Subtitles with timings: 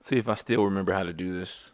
[0.00, 1.72] See if I still remember how to do this.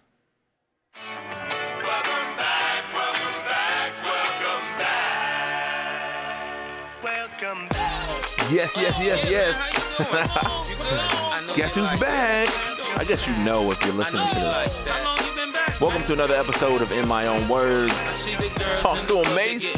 [0.94, 6.02] Welcome back, welcome back, welcome back.
[7.02, 8.50] Welcome back.
[8.50, 9.56] Yes, yes, yes, yes.
[11.56, 12.48] Guess who's back?
[12.96, 15.03] I guess you know if you're listening to this.
[15.80, 17.92] Welcome to another episode of In My Own Words.
[18.80, 19.74] Talk to him, Mase.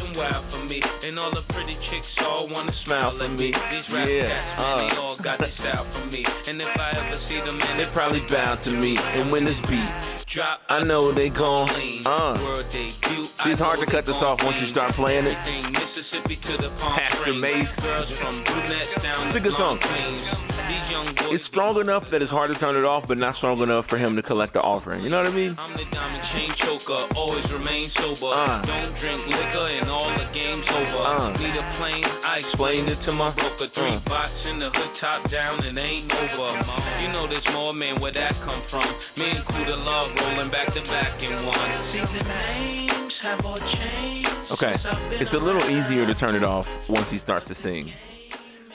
[1.03, 3.55] And all the pretty chicks all wanna Smile for at me.
[3.71, 6.27] These rap Yeah, man, they all got this from me.
[6.48, 8.21] And if I ever see them, man, They probably
[8.62, 8.98] to me.
[9.15, 9.89] And when this beat,
[10.27, 11.69] drop, I know they gon'
[12.05, 12.37] uh.
[13.48, 15.37] It's hard to cut this off once you start playing it.
[15.73, 17.80] Mississippi to the Palm Pastor Mase.
[17.80, 19.67] Girls from brunettes down It's a good song.
[19.67, 20.34] Long Queens.
[20.69, 23.37] These young boys It's strong enough that it's hard to turn it off, but not
[23.37, 25.03] strong enough for him to collect the offering.
[25.05, 25.55] You know what I mean?
[25.59, 28.33] I'm the diamond chain choker, always remain sober.
[28.34, 28.62] Uh.
[28.62, 30.98] Don't drink liquor and all the game's over.
[31.03, 31.31] Uh.
[31.39, 33.67] Need a plane, I explained it to my broker.
[33.67, 34.01] Three Uh.
[34.06, 36.51] bots in the hood, top down, and ain't over.
[37.01, 38.83] You know there's more, man, where that come from?
[39.23, 41.72] Me and Kuda Love rolling back to back in one.
[41.72, 44.31] See the names have all changed.
[44.53, 47.47] Okay, since I've been it's a little easier to turn it off once he starts
[47.48, 47.92] to sing.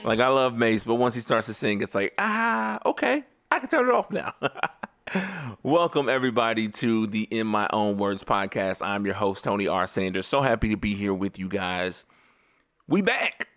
[0.03, 3.59] Like I love Mase, but once he starts to sing, it's like ah, okay, I
[3.59, 4.33] can turn it off now.
[5.63, 8.85] Welcome everybody to the In My Own Words podcast.
[8.85, 9.85] I'm your host Tony R.
[9.85, 10.25] Sanders.
[10.25, 12.05] So happy to be here with you guys.
[12.87, 13.50] We back.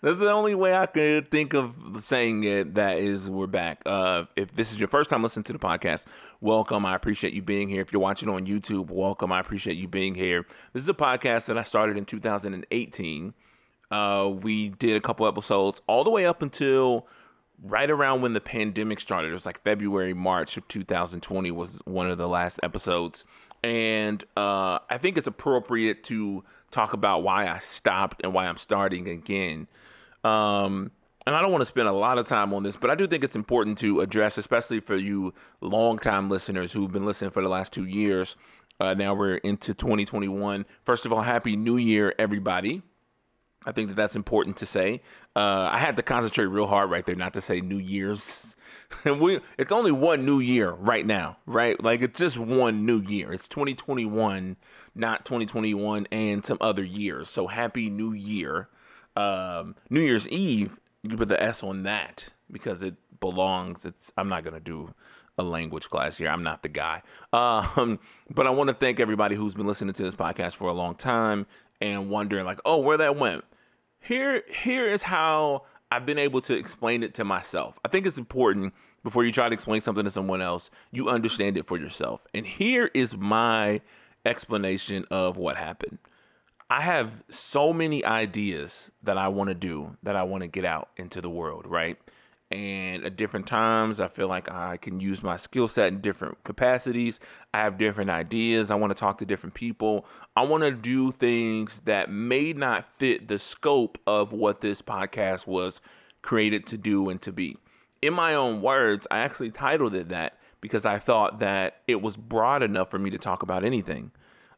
[0.00, 2.74] That's the only way I could think of saying it.
[2.74, 3.82] That is, we're back.
[3.86, 6.06] Uh, if this is your first time listening to the podcast,
[6.40, 6.86] welcome.
[6.86, 7.80] I appreciate you being here.
[7.80, 9.32] If you're watching on YouTube, welcome.
[9.32, 10.46] I appreciate you being here.
[10.72, 13.34] This is a podcast that I started in 2018.
[13.90, 17.06] Uh, we did a couple episodes all the way up until
[17.62, 19.28] right around when the pandemic started.
[19.28, 23.24] It was like February, March of 2020 was one of the last episodes.
[23.62, 26.42] And uh, I think it's appropriate to
[26.72, 29.68] talk about why I stopped and why I'm starting again.
[30.24, 30.90] Um,
[31.26, 33.06] and I don't want to spend a lot of time on this, but I do
[33.06, 37.48] think it's important to address, especially for you longtime listeners who've been listening for the
[37.48, 38.36] last two years.
[38.80, 40.66] Uh, now we're into 2021.
[40.84, 42.82] First of all, Happy New Year, everybody.
[43.64, 45.02] I think that that's important to say.
[45.36, 48.56] Uh, I had to concentrate real hard right there, not to say New Year's.
[49.04, 51.80] we, it's only one New Year right now, right?
[51.82, 53.32] Like it's just one New Year.
[53.32, 54.56] It's 2021,
[54.94, 57.28] not 2021 and some other years.
[57.28, 58.68] So Happy New Year.
[59.16, 63.84] Um, New Year's Eve, you put the S on that because it belongs.
[63.84, 64.12] It's.
[64.16, 64.94] I'm not gonna do
[65.38, 66.28] a language class here.
[66.28, 67.02] I'm not the guy.
[67.32, 67.98] Um,
[68.30, 70.94] but I want to thank everybody who's been listening to this podcast for a long
[70.94, 71.46] time
[71.80, 73.44] and wondering like, oh, where that went.
[74.00, 77.78] Here, here is how I've been able to explain it to myself.
[77.84, 78.74] I think it's important
[79.04, 82.26] before you try to explain something to someone else, you understand it for yourself.
[82.32, 83.80] And here is my
[84.24, 85.98] explanation of what happened.
[86.70, 90.64] I have so many ideas that I want to do that I want to get
[90.64, 91.98] out into the world, right?
[92.50, 96.44] And at different times, I feel like I can use my skill set in different
[96.44, 97.18] capacities.
[97.54, 98.70] I have different ideas.
[98.70, 100.04] I want to talk to different people.
[100.36, 105.46] I want to do things that may not fit the scope of what this podcast
[105.46, 105.80] was
[106.20, 107.56] created to do and to be.
[108.02, 112.16] In my own words, I actually titled it that because I thought that it was
[112.16, 114.12] broad enough for me to talk about anything.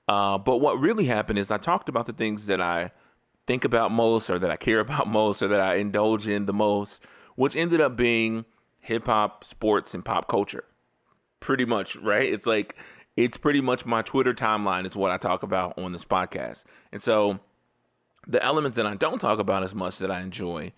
[0.07, 2.93] Uh, but what really happened is I talked about the things that I
[3.47, 6.53] think about most or that I care about most or that I indulge in the
[6.53, 7.03] most,
[7.35, 8.45] which ended up being
[8.79, 10.65] hip hop, sports, and pop culture.
[11.41, 12.31] Pretty much, right?
[12.31, 12.77] It's like,
[13.17, 16.65] it's pretty much my Twitter timeline is what I talk about on this podcast.
[16.93, 17.41] And so
[18.27, 20.73] the elements that I don't talk about as much that I enjoy,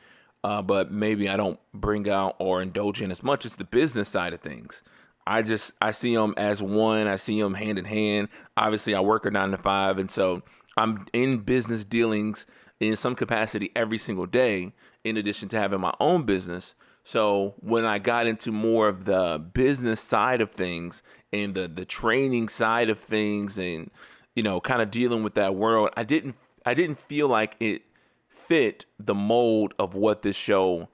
[0.45, 4.09] uh, but maybe I don't bring out or indulge in as much as the business
[4.09, 4.83] side of things.
[5.27, 7.09] I just I see them as one.
[7.09, 8.29] I see them hand in hand.
[8.57, 10.43] Obviously, I work a nine to five, and so
[10.77, 12.47] I'm in business dealings
[12.79, 14.73] in some capacity every single day.
[15.05, 19.39] In addition to having my own business, so when I got into more of the
[19.39, 23.91] business side of things and the the training side of things, and
[24.35, 27.83] you know, kind of dealing with that world, I didn't I didn't feel like it
[28.29, 30.89] fit the mold of what this show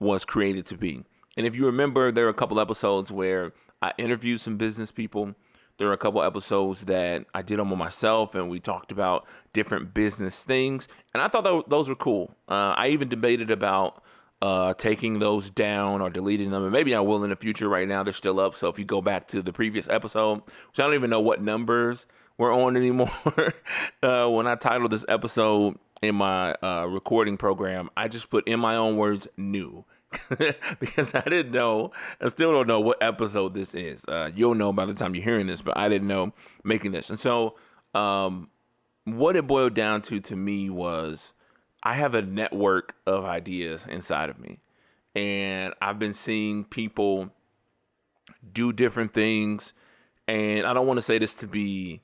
[0.00, 1.04] was created to be.
[1.36, 3.52] And if you remember, there are a couple episodes where
[3.82, 5.34] I interviewed some business people.
[5.78, 9.26] There are a couple episodes that I did them on myself, and we talked about
[9.52, 10.88] different business things.
[11.14, 12.34] And I thought tho- those were cool.
[12.48, 14.02] Uh, I even debated about
[14.42, 17.68] uh, taking those down or deleting them, and maybe I will in the future.
[17.68, 18.54] Right now, they're still up.
[18.54, 21.40] So if you go back to the previous episode, which I don't even know what
[21.40, 23.54] numbers we're on anymore,
[24.02, 28.60] uh, when I titled this episode in my uh, recording program, I just put in
[28.60, 29.84] my own words new.
[30.80, 34.04] because I didn't know, I still don't know what episode this is.
[34.06, 36.32] Uh, you'll know by the time you're hearing this, but I didn't know
[36.64, 37.10] making this.
[37.10, 37.56] And so,
[37.94, 38.50] um,
[39.04, 41.32] what it boiled down to to me was
[41.82, 44.60] I have a network of ideas inside of me.
[45.14, 47.30] And I've been seeing people
[48.52, 49.72] do different things.
[50.26, 52.02] And I don't want to say this to be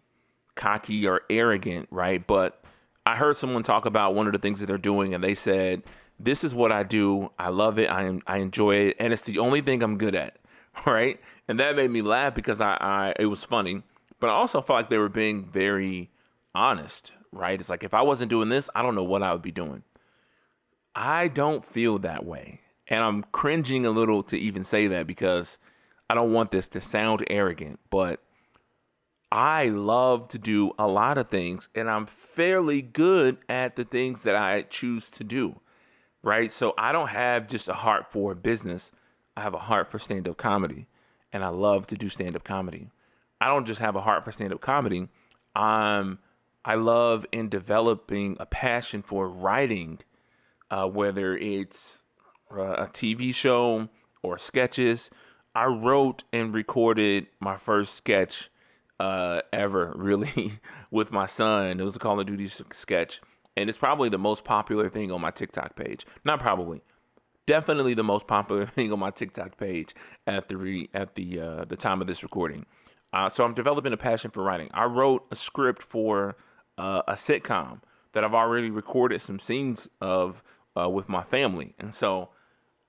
[0.55, 2.27] cocky or arrogant, right?
[2.27, 2.63] But
[3.05, 5.83] I heard someone talk about one of the things that they're doing, and they said,
[6.19, 7.31] "This is what I do.
[7.39, 7.91] I love it.
[7.91, 10.39] I I enjoy it, and it's the only thing I'm good at."
[10.87, 11.21] Right?
[11.47, 13.85] And that made me laugh because I, I it was funny,
[14.19, 16.11] but I also felt like they were being very
[16.53, 17.13] honest.
[17.31, 17.61] Right?
[17.61, 19.85] It's like if I wasn't doing this, I don't know what I would be doing.
[20.95, 22.61] I don't feel that way.
[22.89, 25.59] And I'm cringing a little to even say that because
[26.09, 28.21] I don't want this to sound arrogant, but
[29.33, 34.23] I love to do a lot of things and I'm fairly good at the things
[34.23, 35.61] that I choose to do.
[36.25, 36.51] Right?
[36.51, 38.91] So I don't have just a heart for business.
[39.37, 40.87] I have a heart for stand up comedy
[41.33, 42.91] and I love to do stand up comedy.
[43.41, 45.09] I don't just have a heart for stand up comedy.
[45.55, 46.19] I'm
[46.65, 49.99] I love in developing a passion for writing,
[50.71, 52.05] uh, whether it's
[52.51, 53.89] uh, a TV show
[54.23, 55.11] or sketches.
[55.55, 58.51] I wrote and recorded my first sketch
[58.99, 60.61] uh, ever, really,
[60.91, 61.81] with my son.
[61.81, 63.21] It was a Call of Duty sketch,
[63.57, 66.07] and it's probably the most popular thing on my TikTok page.
[66.25, 66.83] Not probably,
[67.47, 69.95] definitely the most popular thing on my TikTok page
[70.27, 72.67] at the re- at the uh, the time of this recording.
[73.13, 74.71] Uh, so I'm developing a passion for writing.
[74.75, 76.37] I wrote a script for
[76.77, 77.81] uh, a sitcom
[78.13, 80.43] that I've already recorded some scenes of
[80.77, 82.31] uh, with my family, and so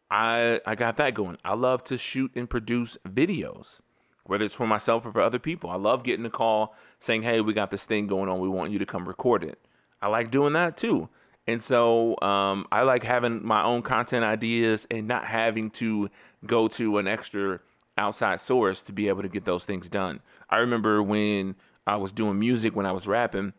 [0.09, 1.37] I I got that going.
[1.45, 3.81] I love to shoot and produce videos,
[4.25, 5.69] whether it's for myself or for other people.
[5.69, 8.39] I love getting a call saying, "Hey, we got this thing going on.
[8.39, 9.59] We want you to come record it."
[10.01, 11.09] I like doing that too.
[11.47, 16.09] And so um, I like having my own content ideas and not having to
[16.45, 17.59] go to an extra
[17.97, 20.21] outside source to be able to get those things done.
[20.49, 21.55] I remember when
[21.87, 23.53] I was doing music, when I was rapping,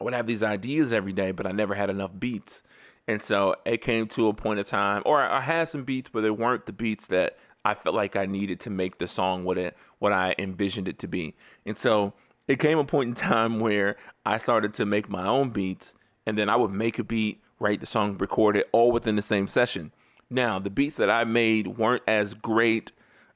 [0.00, 2.62] I would have these ideas every day, but I never had enough beats.
[3.06, 6.22] And so it came to a point of time, or I had some beats, but
[6.22, 9.58] they weren't the beats that I felt like I needed to make the song what
[9.58, 11.34] it what I envisioned it to be.
[11.64, 12.12] And so
[12.48, 15.94] it came a point in time where I started to make my own beats,
[16.26, 19.22] and then I would make a beat, write the song, record it, all within the
[19.22, 19.92] same session.
[20.30, 22.92] Now the beats that I made weren't as great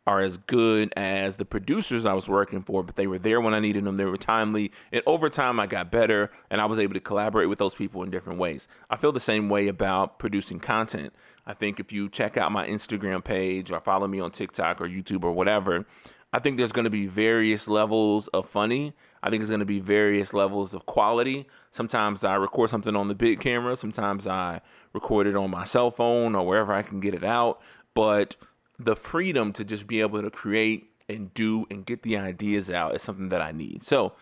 [0.08, 3.52] or as good as the producers I was working for, but they were there when
[3.52, 3.98] I needed them.
[3.98, 4.72] They were timely.
[4.90, 8.02] And over time, I got better and I was able to collaborate with those people
[8.02, 8.66] in different ways.
[8.88, 11.12] I feel the same way about producing content.
[11.46, 14.88] I think if you check out my Instagram page or follow me on TikTok or
[14.88, 15.84] YouTube or whatever,
[16.32, 18.92] I think there's going to be various levels of funny.
[19.22, 21.46] I think it's going to be various levels of quality.
[21.70, 24.60] Sometimes I record something on the big camera, sometimes I
[24.92, 27.60] record it on my cell phone or wherever I can get it out.
[27.94, 28.36] But
[28.78, 32.94] the freedom to just be able to create and do and get the ideas out
[32.94, 33.82] is something that I need.
[33.82, 34.12] So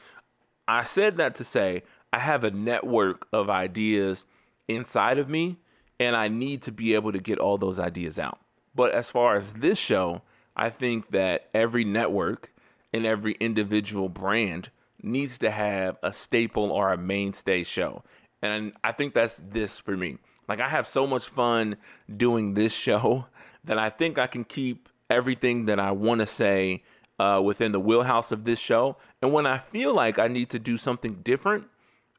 [0.68, 1.82] I said that to say
[2.12, 4.24] I have a network of ideas
[4.68, 5.58] inside of me
[5.98, 8.38] and I need to be able to get all those ideas out.
[8.74, 10.22] But as far as this show,
[10.56, 12.52] I think that every network
[12.92, 14.70] and every individual brand
[15.02, 18.02] needs to have a staple or a mainstay show.
[18.42, 20.18] And I think that's this for me.
[20.48, 21.76] Like I have so much fun
[22.14, 23.26] doing this show
[23.64, 26.82] that I think I can keep everything that I want to say
[27.18, 28.96] uh, within the wheelhouse of this show.
[29.22, 31.66] And when I feel like I need to do something different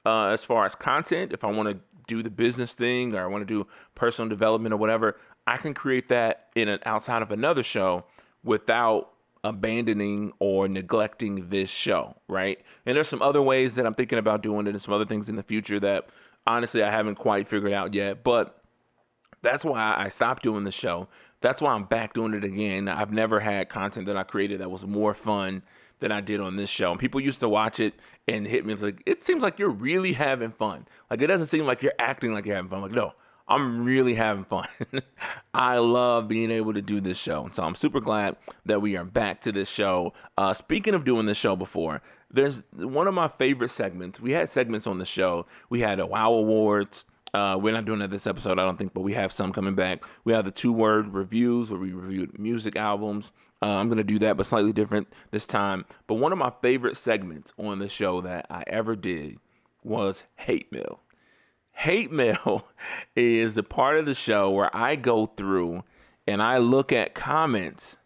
[0.06, 3.28] uh, as far as content, if I want to do the business thing or I
[3.28, 7.32] want to do personal development or whatever, I can create that in an outside of
[7.32, 8.06] another show
[8.48, 9.12] without
[9.44, 12.60] abandoning or neglecting this show, right?
[12.86, 15.30] And there's some other ways that I'm thinking about doing it and some other things
[15.30, 16.10] in the future that
[16.48, 18.62] honestly I haven't quite figured out yet, but
[19.44, 21.08] that's why I stopped doing the show
[21.42, 22.88] that's why I'm back doing it again.
[22.88, 25.62] I've never had content that I created that was more fun
[26.00, 26.92] than I did on this show.
[26.92, 27.94] And people used to watch it
[28.28, 30.86] and hit me like, it seems like you're really having fun.
[31.10, 32.78] Like it doesn't seem like you're acting like you're having fun.
[32.78, 33.14] I'm like, no,
[33.50, 34.68] I'm really having fun.
[35.54, 37.46] I love being able to do this show.
[37.46, 38.36] And so I'm super glad
[38.66, 40.14] that we are back to this show.
[40.38, 44.20] Uh, speaking of doing this show before, there's one of my favorite segments.
[44.20, 45.46] We had segments on the show.
[45.70, 47.06] We had a Wow Awards.
[47.34, 49.76] Uh, we're not doing that this episode, I don't think, but we have some coming
[49.76, 50.04] back.
[50.24, 53.32] We have the two word reviews where we reviewed music albums.
[53.62, 55.86] Uh, I'm going to do that, but slightly different this time.
[56.06, 59.40] But one of my favorite segments on the show that I ever did
[59.84, 61.00] was Hate Mail.
[61.78, 62.68] Hate Mail
[63.16, 65.84] is the part of the show where I go through
[66.26, 67.98] and I look at comments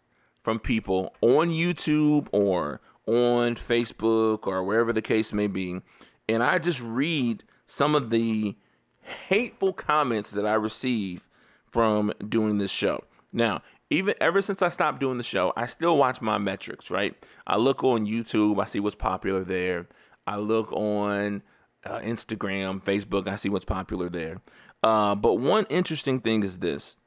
[0.42, 5.80] from people on YouTube or on Facebook or wherever the case may be.
[6.28, 8.56] And I just read some of the
[9.00, 11.26] hateful comments that I receive
[11.64, 13.02] from doing this show.
[13.32, 17.14] Now, even ever since I stopped doing the show, I still watch my metrics, right?
[17.46, 19.88] I look on YouTube, I see what's popular there.
[20.26, 21.42] I look on
[21.84, 24.40] uh, Instagram, Facebook, I see what's popular there.
[24.82, 26.98] Uh, but one interesting thing is this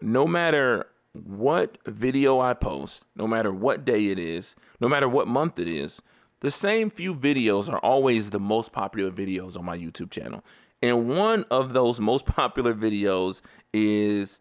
[0.00, 5.28] no matter what video I post, no matter what day it is, no matter what
[5.28, 6.00] month it is,
[6.40, 10.44] the same few videos are always the most popular videos on my YouTube channel.
[10.82, 14.40] And one of those most popular videos is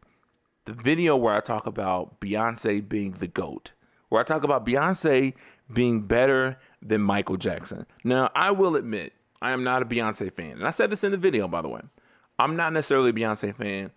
[0.65, 3.71] the video where I talk about Beyonce being the GOAT,
[4.09, 5.33] where I talk about Beyonce
[5.71, 7.85] being better than Michael Jackson.
[8.03, 10.51] Now, I will admit, I am not a Beyonce fan.
[10.51, 11.81] And I said this in the video, by the way.
[12.37, 13.91] I'm not necessarily a Beyonce fan.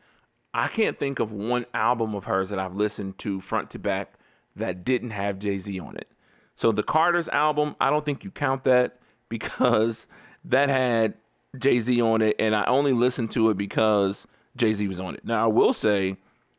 [0.55, 4.15] I can't think of one album of hers that I've listened to front to back
[4.57, 6.09] that didn't have Jay Z on it.
[6.55, 10.07] So the Carter's album, I don't think you count that because
[10.45, 11.15] that had
[11.59, 15.15] Jay Z on it, and I only listened to it because Jay Z was on
[15.15, 15.25] it.
[15.25, 16.17] Now, I will say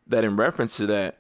[0.08, 1.20] that in reference to that,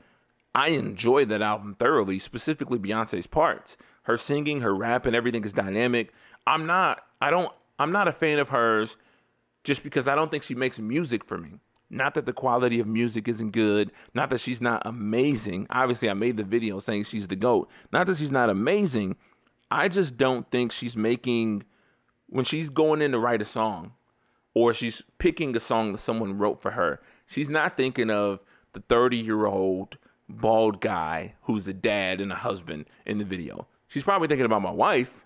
[0.55, 3.77] I enjoyed that album thoroughly, specifically Beyonce's parts.
[4.03, 6.13] Her singing, her rap, and everything is dynamic.
[6.45, 7.49] I'm not, I don't,
[7.79, 8.97] I'm not a fan of hers
[9.63, 11.61] just because I don't think she makes music for me.
[11.89, 15.67] Not that the quality of music isn't good, not that she's not amazing.
[15.69, 17.69] Obviously, I made the video saying she's the GOAT.
[17.93, 19.15] Not that she's not amazing.
[19.71, 21.63] I just don't think she's making,
[22.27, 23.93] when she's going in to write a song
[24.53, 28.41] or she's picking a song that someone wrote for her, she's not thinking of
[28.73, 33.65] the 30 year old bald guy who's a dad and a husband in the video.
[33.87, 35.25] She's probably thinking about my wife,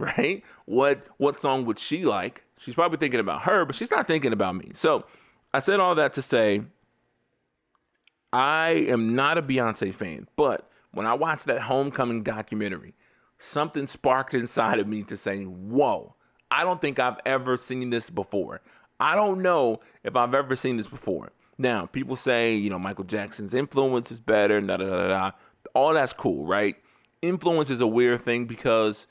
[0.16, 0.42] right?
[0.64, 2.44] What what song would she like?
[2.58, 4.70] She's probably thinking about her, but she's not thinking about me.
[4.74, 5.04] So
[5.52, 6.62] I said all that to say
[8.32, 12.94] I am not a Beyonce fan, but when I watched that homecoming documentary,
[13.38, 16.14] something sparked inside of me to say, whoa,
[16.50, 18.60] I don't think I've ever seen this before.
[18.98, 21.32] I don't know if I've ever seen this before.
[21.58, 25.30] Now, people say, you know, Michael Jackson's influence is better, da da da da.
[25.74, 26.76] All that's cool, right?
[27.20, 29.06] Influence is a weird thing because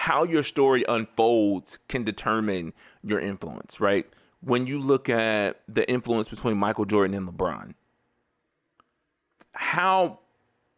[0.00, 4.06] how your story unfolds can determine your influence, right?
[4.40, 7.74] When you look at the influence between Michael Jordan and LeBron,
[9.52, 10.20] how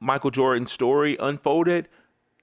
[0.00, 1.88] Michael Jordan's story unfolded,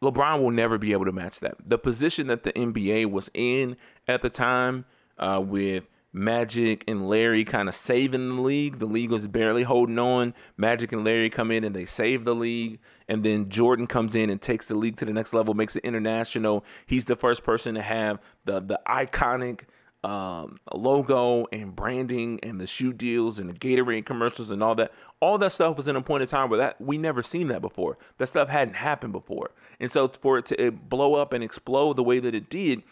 [0.01, 1.55] LeBron will never be able to match that.
[1.65, 3.75] The position that the NBA was in
[4.07, 4.85] at the time,
[5.17, 9.99] uh, with Magic and Larry kind of saving the league, the league was barely holding
[9.99, 10.33] on.
[10.55, 14.29] Magic and Larry come in and they save the league, and then Jordan comes in
[14.29, 16.63] and takes the league to the next level, makes it international.
[16.85, 19.61] He's the first person to have the the iconic
[20.01, 24.93] um, logo and branding and the shoe deals and the Gatorade commercials and all that.
[25.19, 27.61] All that stuff was in a point in time where that we never seen that
[27.61, 27.97] before.
[28.19, 31.97] That stuff hadn't happened before, and so for it to it blow up and explode
[31.97, 32.83] the way that it did,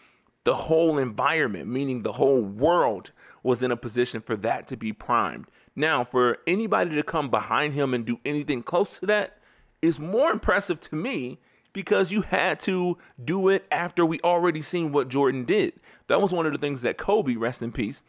[0.44, 3.12] the whole environment, meaning the whole world,
[3.44, 5.46] was in a position for that to be primed.
[5.76, 9.37] Now, for anybody to come behind him and do anything close to that
[9.82, 11.38] is more impressive to me
[11.72, 15.74] because you had to do it after we already seen what Jordan did.
[16.08, 18.02] That was one of the things that Kobe, rest in peace,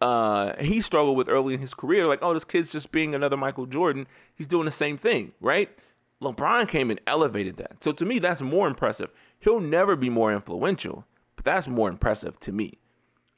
[0.00, 2.06] uh, he struggled with early in his career.
[2.06, 4.06] Like, oh, this kid's just being another Michael Jordan.
[4.34, 5.70] He's doing the same thing, right?
[6.22, 7.82] LeBron came and elevated that.
[7.82, 9.10] So to me, that's more impressive.
[9.40, 12.78] He'll never be more influential, but that's more impressive to me.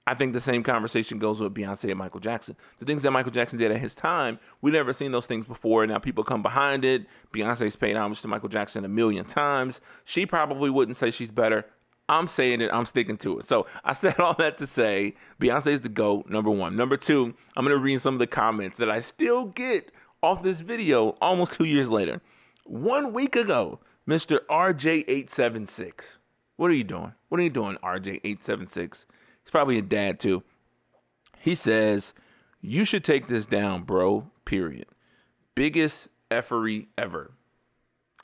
[0.09, 2.57] I think the same conversation goes with Beyonce and Michael Jackson.
[2.79, 5.87] The things that Michael Jackson did at his time, we never seen those things before.
[5.87, 7.05] Now people come behind it.
[7.31, 9.83] Beyonce's paid homage to Michael Jackson a million times.
[10.07, 11.67] She probably wouldn't say she's better.
[12.09, 12.71] I'm saying it.
[12.73, 13.45] I'm sticking to it.
[13.45, 16.75] So I said all that to say Beyonce's the GOAT, number one.
[16.75, 20.43] Number two, I'm going to read some of the comments that I still get off
[20.43, 22.23] this video almost two years later.
[22.65, 24.39] One week ago, Mr.
[24.49, 26.17] RJ876.
[26.57, 27.13] What are you doing?
[27.29, 29.05] What are you doing, RJ876?
[29.49, 30.43] He's probably a dad too.
[31.41, 32.13] He says,
[32.61, 34.31] You should take this down, bro.
[34.45, 34.85] Period.
[35.55, 37.33] Biggest effery ever.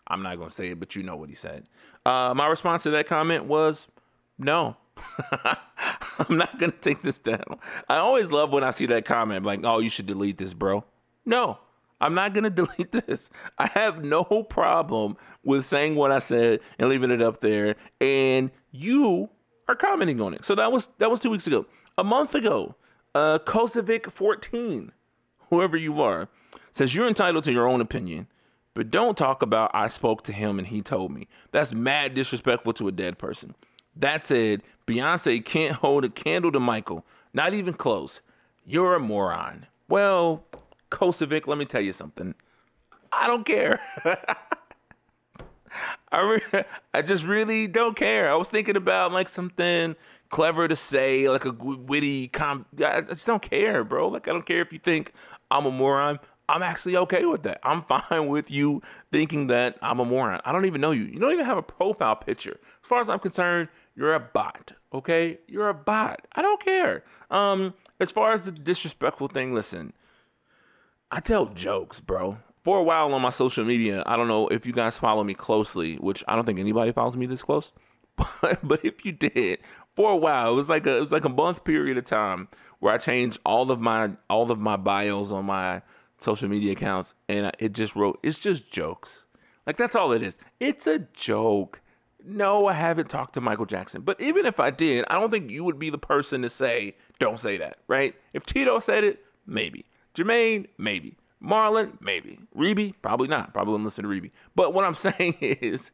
[0.07, 1.65] I'm not going to say it, but you know what he said.
[2.05, 3.89] Uh, my response to that comment was,
[4.37, 4.77] No.
[5.33, 7.59] I'm not going to take this down.
[7.89, 10.85] I always love when I see that comment, like, Oh, you should delete this, bro.
[11.25, 11.59] No.
[12.03, 13.31] I'm not gonna delete this.
[13.57, 17.77] I have no problem with saying what I said and leaving it up there.
[17.99, 19.31] And you
[19.69, 20.45] are commenting on it.
[20.45, 21.67] So that was that was two weeks ago.
[21.97, 22.75] A month ago,
[23.15, 24.93] uh, Kosovic 14,
[25.51, 26.29] whoever you are,
[26.73, 28.27] says you're entitled to your own opinion,
[28.75, 31.29] but don't talk about I spoke to him and he told me.
[31.53, 33.55] That's mad disrespectful to a dead person.
[33.97, 38.21] That said, Beyonce can't hold a candle to Michael, not even close.
[38.67, 39.67] You're a moron.
[39.89, 40.45] Well,
[40.91, 42.35] Kosovic, let me tell you something.
[43.13, 43.81] I don't care.
[46.11, 46.65] I re-
[46.95, 48.31] I just really don't care.
[48.31, 49.97] I was thinking about like something
[50.31, 52.67] clever to say, like a witty com.
[52.85, 54.09] I just don't care, bro.
[54.09, 55.13] Like I don't care if you think
[55.51, 56.19] I'm a moron.
[56.49, 57.61] I'm actually okay with that.
[57.63, 60.41] I'm fine with you thinking that I'm a moron.
[60.45, 61.05] I don't even know you.
[61.05, 62.59] You don't even have a profile picture.
[62.83, 64.73] As far as I'm concerned, you're a bot.
[64.93, 66.27] Okay, you're a bot.
[66.33, 67.05] I don't care.
[67.31, 69.93] Um, as far as the disrespectful thing, listen.
[71.11, 72.39] I tell jokes, bro.
[72.65, 75.35] For a while on my social media, I don't know if you guys follow me
[75.35, 77.73] closely, which I don't think anybody follows me this close.
[78.41, 79.59] But but if you did,
[79.97, 82.49] for a while, it was like a it was like a month period of time
[82.79, 85.83] where I changed all of my all of my bios on my
[86.19, 89.27] social media accounts and it just wrote it's just jokes.
[89.67, 90.39] Like that's all it is.
[90.61, 91.81] It's a joke.
[92.25, 94.03] No, I haven't talked to Michael Jackson.
[94.03, 96.97] But even if I did, I don't think you would be the person to say,
[97.19, 98.15] don't say that, right?
[98.33, 99.85] If Tito said it, maybe.
[100.15, 101.19] Jermaine, maybe.
[101.45, 102.39] Marlon, maybe.
[102.55, 103.53] Rebbie, probably not.
[103.53, 104.33] Probably wouldn't listen to Rebbie.
[104.55, 105.91] But what I'm saying is,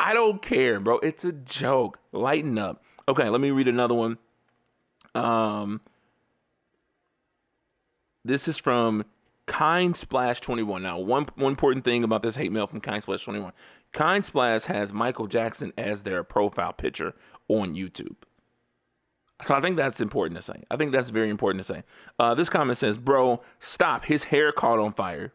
[0.00, 0.98] I don't care, bro.
[0.98, 1.98] It's a joke.
[2.12, 2.82] Lighten up.
[3.08, 4.18] Okay, let me read another one.
[5.14, 5.80] Um,
[8.24, 9.04] this is from
[9.46, 10.82] Kind Splash 21.
[10.82, 13.52] Now, one one important thing about this hate mail from Kind Splash 21.
[13.92, 17.14] Kind Splash has Michael Jackson as their profile picture
[17.48, 18.16] on YouTube.
[19.44, 20.64] So I think that's important to say.
[20.70, 21.82] I think that's very important to say.
[22.18, 24.04] Uh, this comment says, "Bro, stop!
[24.04, 25.32] His hair caught on fire."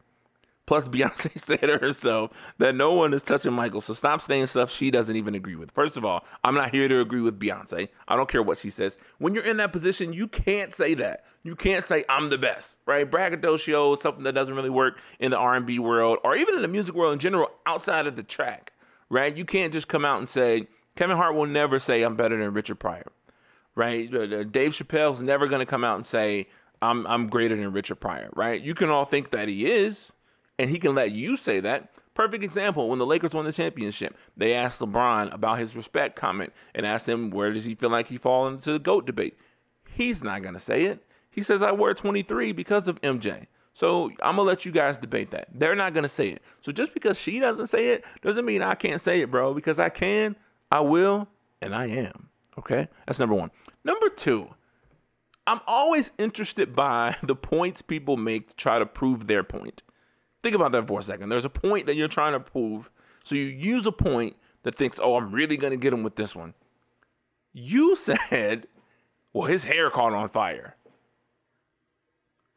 [0.65, 4.71] Plus, Beyonce said to herself that no one is touching Michael, so stop saying stuff
[4.71, 5.71] she doesn't even agree with.
[5.71, 7.89] First of all, I'm not here to agree with Beyonce.
[8.07, 8.97] I don't care what she says.
[9.17, 11.25] When you're in that position, you can't say that.
[11.43, 13.09] You can't say I'm the best, right?
[13.09, 16.67] Braggadocio is something that doesn't really work in the R&B world or even in the
[16.67, 18.71] music world in general outside of the track,
[19.09, 19.35] right?
[19.35, 22.53] You can't just come out and say Kevin Hart will never say I'm better than
[22.53, 23.11] Richard Pryor,
[23.75, 24.09] right?
[24.51, 26.47] Dave Chappelle's never going to come out and say
[26.81, 28.61] I'm I'm greater than Richard Pryor, right?
[28.61, 30.13] You can all think that he is
[30.59, 31.91] and he can let you say that.
[32.13, 34.15] Perfect example when the Lakers won the championship.
[34.37, 38.07] They asked LeBron about his respect comment and asked him where does he feel like
[38.07, 39.35] he fall into the GOAT debate.
[39.89, 41.03] He's not going to say it.
[41.31, 43.47] He says, I wear 23 because of MJ.
[43.73, 45.47] So I'm going to let you guys debate that.
[45.51, 46.43] They're not going to say it.
[46.61, 49.79] So just because she doesn't say it doesn't mean I can't say it, bro, because
[49.79, 50.35] I can,
[50.69, 51.27] I will,
[51.61, 52.29] and I am.
[52.59, 52.87] Okay?
[53.07, 53.49] That's number one.
[53.83, 54.55] Number two,
[55.45, 59.83] I'm always interested by the points people make to try to prove their point.
[60.41, 61.29] Think about that for a second.
[61.29, 62.91] There's a point that you're trying to prove.
[63.23, 66.15] So you use a point that thinks, oh, I'm really going to get him with
[66.15, 66.53] this one.
[67.53, 68.67] You said,
[69.31, 70.75] well, his hair caught on fire.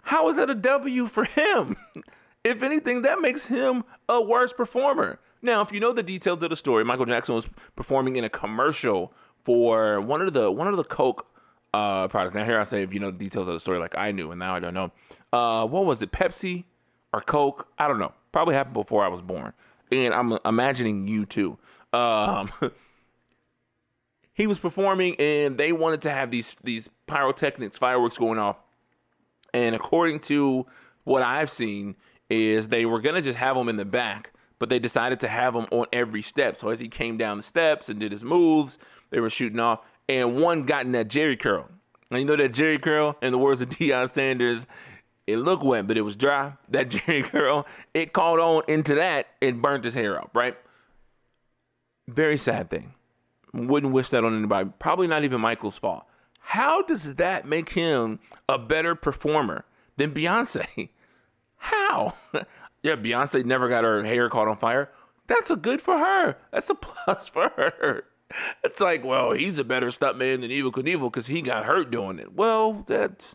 [0.03, 1.77] How is that a W for him?
[2.45, 5.19] if anything, that makes him a worse performer.
[5.43, 8.29] Now, if you know the details of the story, Michael Jackson was performing in a
[8.29, 9.13] commercial
[9.47, 11.27] for one of the one of the Coke
[11.73, 12.35] uh, products.
[12.35, 14.31] Now, here I say, if you know the details of the story, like I knew,
[14.33, 14.93] and now I don't know.
[15.33, 16.11] Uh, what was it?
[16.11, 16.65] Pepsi
[17.13, 17.69] or Coke?
[17.79, 18.13] I don't know.
[18.33, 19.53] Probably happened before I was born,
[19.91, 21.59] and I'm imagining you too.
[21.93, 22.51] Um,
[24.35, 28.57] he was performing, and they wanted to have these these pyrotechnics, fireworks going off
[29.57, 30.67] and according to
[31.05, 31.97] what I've seen,
[32.29, 35.55] is they were gonna just have them in the back, but they decided to have
[35.55, 36.57] him on every step.
[36.57, 38.79] So as he came down the steps and did his moves,
[39.11, 41.69] they were shooting off, and one got in that Jheri curl.
[42.11, 44.67] And you know that Jheri curl, in the words of Deion Sanders,
[45.27, 46.55] it looked wet, but it was dry.
[46.69, 50.57] That Jheri curl, it caught on into that and burnt his hair up, right?
[52.09, 52.95] Very sad thing.
[53.53, 54.71] Wouldn't wish that on anybody.
[54.79, 56.05] Probably not even Michael's fault.
[56.41, 59.65] How does that make him a better performer
[59.97, 60.91] than Beyonce?
[61.57, 62.15] How?
[62.87, 64.91] Yeah, Beyonce never got her hair caught on fire.
[65.27, 66.37] That's a good for her.
[66.53, 68.05] That's a plus for her.
[68.65, 72.19] It's like, well, he's a better stuntman than Evel Knievel because he got hurt doing
[72.21, 72.35] it.
[72.35, 73.35] Well, that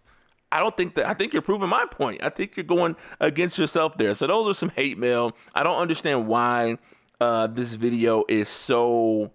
[0.52, 1.08] I don't think that.
[1.08, 2.24] I think you're proving my point.
[2.24, 4.14] I think you're going against yourself there.
[4.14, 5.36] So those are some hate mail.
[5.54, 6.78] I don't understand why
[7.20, 9.32] uh, this video is so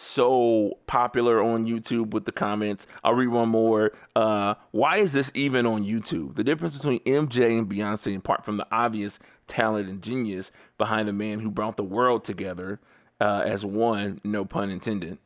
[0.00, 2.86] so popular on YouTube with the comments.
[3.02, 3.90] I'll read one more.
[4.14, 6.36] Uh, why is this even on YouTube?
[6.36, 11.12] The difference between MJ and Beyonce, apart from the obvious talent and genius behind the
[11.12, 12.80] man who brought the world together
[13.20, 15.18] uh, as one, no pun intended.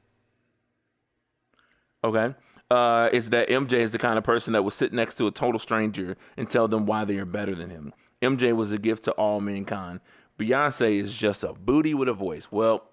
[2.02, 2.35] Okay.
[2.70, 5.30] Uh, is that MJ is the kind of person that will sit next to a
[5.30, 7.92] total stranger and tell them why they are better than him.
[8.22, 10.00] MJ was a gift to all mankind.
[10.38, 12.50] Beyonce is just a booty with a voice.
[12.50, 12.85] Well,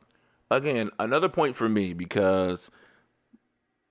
[0.51, 2.69] again, another point for me because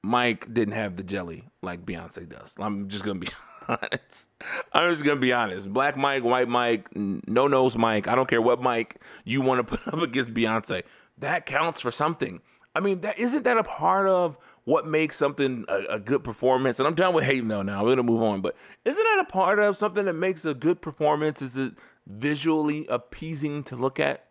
[0.03, 2.55] Mike didn't have the jelly like Beyonce does.
[2.59, 3.29] I'm just gonna be
[3.69, 4.29] honest.
[4.73, 5.73] I'm just gonna be honest.
[5.73, 8.09] Black Mike, white Mike, no nose Mike.
[8.09, 10.83] I don't care what Mike you want to put up against Beyonce.
[11.19, 12.41] That counts for something.
[12.75, 16.79] I mean, that isn't that a part of what makes something a, a good performance?
[16.79, 17.63] And I'm done with hating though.
[17.63, 18.41] Now we're gonna move on.
[18.41, 21.43] But isn't that a part of something that makes a good performance?
[21.43, 21.75] Is it
[22.07, 24.27] visually appeasing to look at?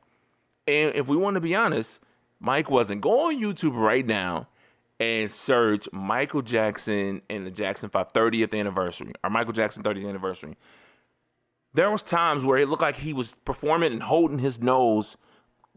[0.67, 1.99] And if we want to be honest,
[2.39, 3.01] Mike wasn't.
[3.01, 4.47] Go on YouTube right now
[4.99, 10.57] and search Michael Jackson and the Jackson 5 30th anniversary or Michael Jackson 30th anniversary.
[11.73, 15.17] There was times where it looked like he was performing and holding his nose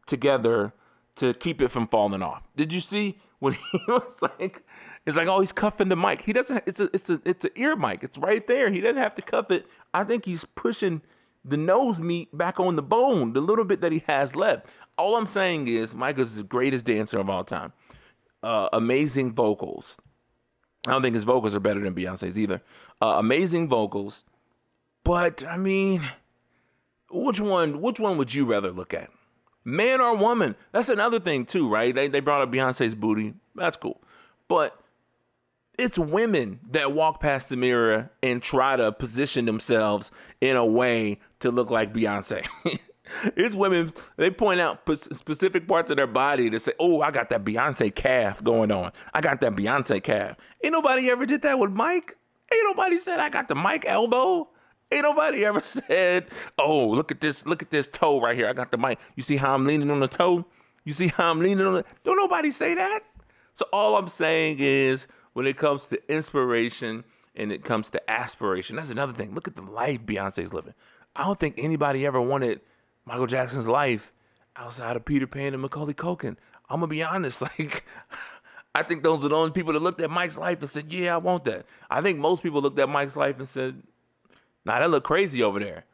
[0.07, 0.73] together
[1.17, 2.49] to keep it from falling off.
[2.57, 4.63] Did you see when he was like
[5.07, 6.23] it's like oh he's cuffing the mic.
[6.23, 8.03] He doesn't it's a it's a it's an ear mic.
[8.05, 8.71] It's right there.
[8.71, 9.67] He doesn't have to cuff it.
[9.93, 11.03] I think he's pushing
[11.45, 14.67] the nose meat back on the bone, the little bit that he has left.
[14.99, 17.73] All I'm saying is Michael's the greatest dancer of all time.
[18.43, 19.99] Uh, amazing vocals.
[20.87, 22.63] I don't think his vocals are better than Beyonce's either.
[23.03, 24.25] Uh, amazing vocals,
[25.05, 26.09] but I mean,
[27.11, 27.81] which one?
[27.83, 29.11] Which one would you rather look at,
[29.63, 30.57] man or woman?
[30.73, 31.95] That's another thing too, right?
[31.95, 33.35] They they brought up Beyonce's booty.
[33.55, 34.01] That's cool,
[34.49, 34.81] but
[35.79, 41.19] it's women that walk past the mirror and try to position themselves in a way
[41.41, 42.47] to look like Beyonce.
[43.37, 47.31] it's women, they point out specific parts of their body to say, oh, I got
[47.31, 48.93] that Beyonce calf going on.
[49.13, 50.37] I got that Beyonce calf.
[50.63, 52.17] Ain't nobody ever did that with Mike.
[52.53, 54.49] Ain't nobody said I got the Mike elbow.
[54.93, 56.27] Ain't nobody ever said,
[56.59, 58.49] oh, look at this, look at this toe right here.
[58.49, 58.99] I got the mic.
[59.17, 60.47] You see how I'm leaning on the toe?
[60.85, 63.01] You see how I'm leaning on the don't nobody say that.
[63.53, 68.77] So all I'm saying is when it comes to inspiration and it comes to aspiration,
[68.77, 69.35] that's another thing.
[69.35, 70.75] Look at the life Beyonce's living.
[71.15, 72.61] I don't think anybody ever wanted
[73.05, 74.13] Michael Jackson's life
[74.57, 76.37] outside of Peter Pan and Macaulay Culkin.
[76.69, 77.85] I'm gonna be honest, like
[78.75, 81.15] I think those are the only people that looked at Mike's life and said, "Yeah,
[81.15, 83.83] I want that." I think most people looked at Mike's life and said,
[84.65, 85.85] "Nah, that look crazy over there."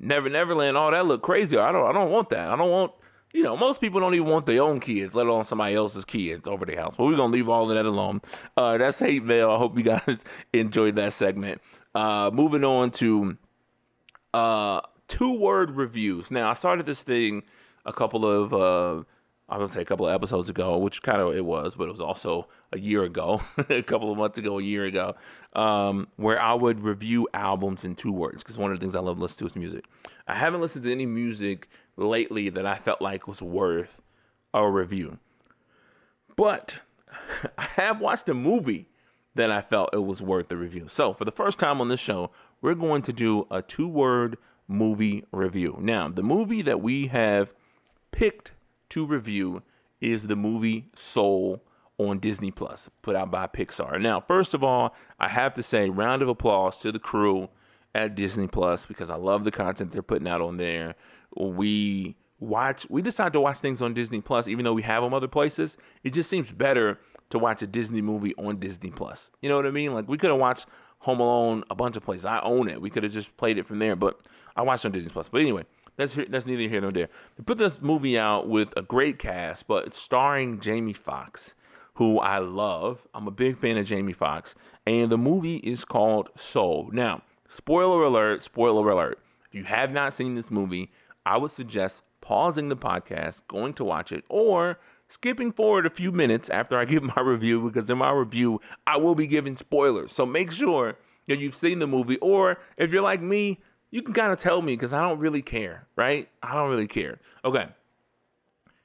[0.00, 1.58] Never Neverland, all that look crazy.
[1.58, 2.48] I don't, I don't want that.
[2.48, 2.92] I don't want
[3.32, 6.48] you know, most people don't even want their own kids, let alone somebody else's kids
[6.48, 6.94] over their house.
[6.96, 8.22] But we're gonna leave all of that alone.
[8.56, 9.50] Uh, that's hate mail.
[9.50, 11.60] I hope you guys enjoyed that segment.
[11.94, 13.36] Uh, moving on to
[14.32, 16.30] uh, two word reviews.
[16.30, 17.42] Now, I started this thing
[17.84, 19.04] a couple of uh,
[19.50, 21.88] I was gonna say a couple of episodes ago, which kind of it was, but
[21.88, 23.40] it was also a year ago,
[23.70, 25.14] a couple of months ago, a year ago,
[25.54, 29.00] um, where I would review albums in two words because one of the things I
[29.00, 29.86] love listening to is music.
[30.26, 34.02] I haven't listened to any music lately that I felt like was worth
[34.52, 35.18] a review,
[36.36, 36.80] but
[37.58, 38.90] I have watched a movie
[39.34, 40.88] that I felt it was worth the review.
[40.88, 44.36] So for the first time on this show, we're going to do a two word
[44.68, 45.78] movie review.
[45.80, 47.54] Now, the movie that we have
[48.12, 48.52] picked
[48.90, 49.62] to review
[50.00, 51.64] is the movie Soul
[51.98, 54.00] on Disney Plus, put out by Pixar.
[54.00, 57.48] Now, first of all, I have to say, round of applause to the crew
[57.94, 60.94] at Disney Plus because I love the content they're putting out on there.
[61.36, 65.12] We watch, we decide to watch things on Disney Plus, even though we have them
[65.12, 65.76] other places.
[66.04, 67.00] It just seems better
[67.30, 69.30] to watch a Disney movie on Disney Plus.
[69.42, 69.92] You know what I mean?
[69.92, 70.66] Like we could have watched
[71.00, 72.26] Home Alone a bunch of places.
[72.26, 72.80] I own it.
[72.80, 74.20] We could have just played it from there, but
[74.58, 75.28] I watched on Disney Plus.
[75.28, 75.64] But anyway,
[75.96, 77.08] that's that's neither here nor there.
[77.36, 81.54] They put this movie out with a great cast, but it's starring Jamie Foxx,
[81.94, 83.06] who I love.
[83.14, 86.90] I'm a big fan of Jamie Foxx, and the movie is called Soul.
[86.92, 88.42] Now, spoiler alert!
[88.42, 89.20] Spoiler alert!
[89.46, 90.90] If you have not seen this movie,
[91.24, 96.10] I would suggest pausing the podcast, going to watch it, or skipping forward a few
[96.10, 100.10] minutes after I give my review because in my review I will be giving spoilers.
[100.10, 100.96] So make sure
[101.28, 104.62] that you've seen the movie, or if you're like me, you can kind of tell
[104.62, 106.28] me because I don't really care, right?
[106.42, 107.18] I don't really care.
[107.44, 107.68] Okay.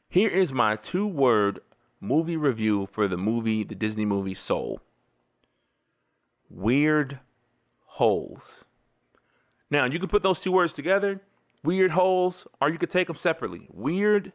[0.10, 1.60] Here is my two word
[2.00, 4.80] movie review for the movie, the Disney movie Soul.
[6.50, 7.20] Weird
[7.86, 8.66] holes.
[9.70, 11.22] Now, you can put those two words together,
[11.64, 13.68] weird holes, or you could take them separately.
[13.72, 14.34] Weird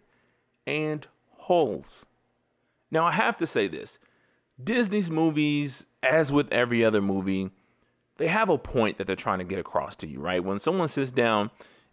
[0.67, 2.05] and holes.
[2.91, 3.99] Now, I have to say this
[4.63, 7.51] Disney's movies, as with every other movie,
[8.19, 10.45] they have a point that they're trying to get across to you, right?
[10.45, 11.51] When someone sits down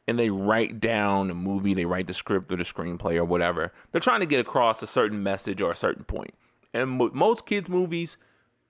[0.07, 3.71] and they write down a movie, they write the script or the screenplay or whatever,
[3.91, 6.33] they're trying to get across a certain message or a certain point.
[6.73, 8.17] And with most kids' movies,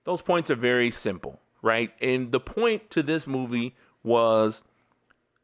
[0.03, 1.91] those points are very simple, right?
[2.01, 4.63] And the point to this movie was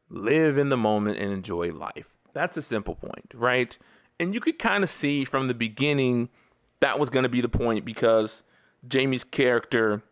[0.08, 2.14] live in the moment and enjoy life.
[2.32, 3.76] That's a simple point, right?
[4.20, 6.28] And you could kind of see from the beginning
[6.80, 8.42] that was going to be the point because
[8.86, 10.02] Jamie's character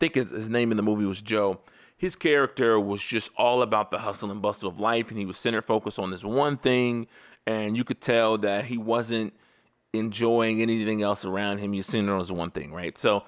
[0.00, 1.60] think his, name in the movie was Joe.
[1.96, 5.36] His character was just all about the hustle and bustle of life, and he was
[5.36, 7.06] center focused on this one thing.
[7.46, 9.34] And you could tell that he wasn't
[9.92, 11.72] enjoying anything else around him.
[11.72, 12.96] He's centered on this one thing, right?
[12.96, 13.24] So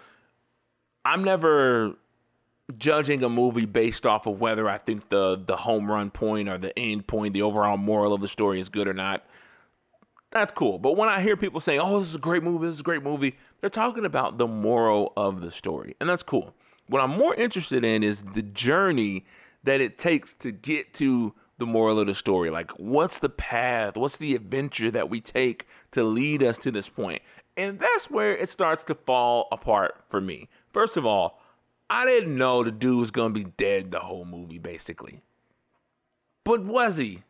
[1.04, 1.96] I'm never
[2.78, 6.58] judging a movie based off of whether I think the the home run point or
[6.58, 9.24] the end point, the overall moral of the story is good or not.
[10.30, 10.78] That's cool.
[10.78, 12.66] But when I hear people saying, "Oh, this is a great movie.
[12.66, 16.22] This is a great movie," they're talking about the moral of the story, and that's
[16.22, 16.54] cool.
[16.88, 19.24] What I'm more interested in is the journey
[19.64, 22.50] that it takes to get to the moral of the story.
[22.50, 23.96] Like, what's the path?
[23.96, 27.22] What's the adventure that we take to lead us to this point?
[27.56, 30.48] And that's where it starts to fall apart for me.
[30.72, 31.40] First of all,
[31.88, 35.20] I didn't know the dude was to be dead the whole movie, basically.
[36.44, 37.22] But was he?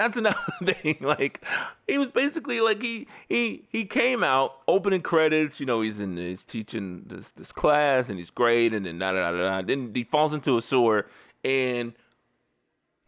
[0.00, 0.96] That's another thing.
[1.00, 1.44] Like
[1.86, 5.60] he was basically like he he he came out opening credits.
[5.60, 9.12] You know, he's in he's teaching this this class and he's great, and then da
[9.12, 9.62] da da da.
[9.62, 11.06] Then he falls into a sewer
[11.44, 11.92] and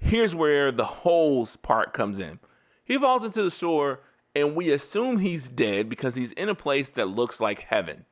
[0.04, 2.40] Here's where the holes part comes in.
[2.84, 4.00] He falls into the sewer
[4.34, 8.04] and we assume he's dead because he's in a place that looks like heaven.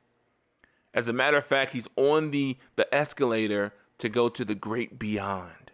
[0.93, 4.99] As a matter of fact, he's on the, the escalator to go to the great
[4.99, 5.71] beyond,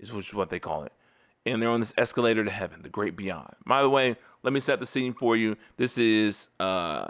[0.00, 0.92] is which is what they call it.
[1.46, 3.54] And they're on this escalator to heaven, the great beyond.
[3.66, 5.56] By the way, let me set the scene for you.
[5.78, 7.08] This is uh,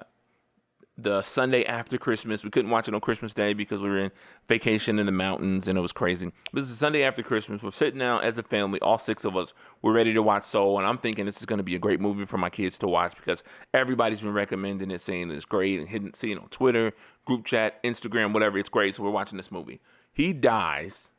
[0.97, 2.45] the Sunday after Christmas.
[2.45, 4.11] We couldn't watch it on Christmas Day because we were in
[4.49, 6.31] vacation in the mountains and it was crazy.
[6.53, 7.63] This is Sunday after Christmas.
[7.63, 9.55] We're sitting down as a family, all six of us.
[9.83, 12.01] We're ready to watch Soul, and I'm thinking this is going to be a great
[12.01, 15.79] movie for my kids to watch because everybody's been recommending it, saying that it's great,
[15.81, 16.93] and hidden, seeing on Twitter,
[17.25, 18.59] group chat, Instagram, whatever.
[18.59, 18.95] It's great.
[18.95, 19.81] So we're watching this movie.
[20.13, 21.11] He dies,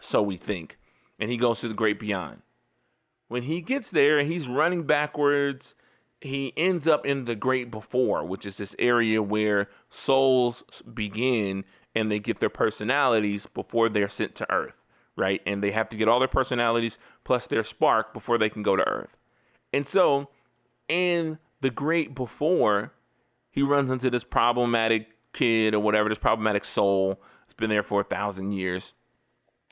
[0.00, 0.78] so we think,
[1.18, 2.42] and he goes to the great beyond.
[3.28, 5.74] When he gets there and he's running backwards
[6.20, 12.10] he ends up in the great before, which is this area where souls begin and
[12.10, 14.82] they get their personalities before they're sent to Earth,
[15.16, 15.40] right?
[15.46, 18.76] And they have to get all their personalities plus their spark before they can go
[18.76, 19.16] to Earth.
[19.72, 20.28] And so,
[20.88, 22.92] in the great before,
[23.50, 27.20] he runs into this problematic kid or whatever, this problematic soul.
[27.44, 28.94] It's been there for a thousand years.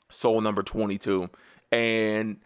[0.09, 1.29] Soul number 22.
[1.71, 2.37] And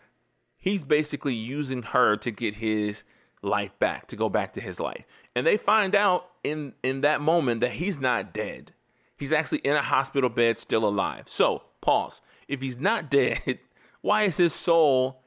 [0.58, 3.04] he's basically using her to get his
[3.42, 5.06] life back, to go back to his life.
[5.36, 8.74] And they find out in in that moment that he's not dead.
[9.18, 11.28] He's actually in a hospital bed still alive.
[11.28, 12.22] So, pause.
[12.48, 13.60] If he's not dead,
[14.02, 15.22] why is his soul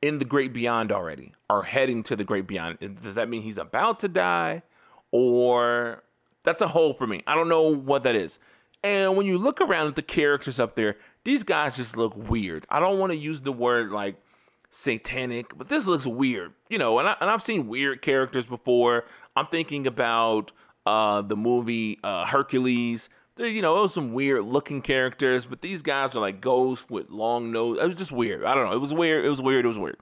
[0.00, 2.78] in the great beyond already or heading to the great beyond?
[3.02, 4.62] Does that mean he's about to die
[5.10, 6.02] or
[6.42, 7.22] that's a hole for me.
[7.26, 8.38] I don't know what that is.
[8.82, 12.66] And when you look around at the characters up there, these guys just look weird.
[12.68, 14.16] I don't want to use the word like
[14.70, 16.98] satanic, but this looks weird, you know.
[16.98, 19.04] And, I, and I've seen weird characters before.
[19.34, 20.52] I'm thinking about
[20.86, 23.08] uh, the movie uh, Hercules.
[23.36, 26.88] There, you know, it was some weird looking characters, but these guys are like ghosts
[26.88, 27.78] with long nose.
[27.80, 28.44] It was just weird.
[28.44, 28.72] I don't know.
[28.72, 29.24] It was weird.
[29.24, 29.64] It was weird.
[29.64, 29.98] It was weird.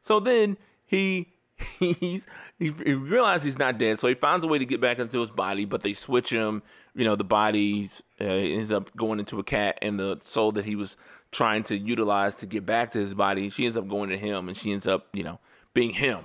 [0.00, 1.33] So then he
[1.78, 2.26] he's
[2.58, 5.20] he, he realizes he's not dead, so he finds a way to get back into
[5.20, 6.62] his body, but they switch him.
[6.94, 7.88] You know, the body
[8.20, 10.96] uh, ends up going into a cat, and the soul that he was
[11.32, 14.48] trying to utilize to get back to his body, she ends up going to him,
[14.48, 15.40] and she ends up, you know,
[15.74, 16.20] being him.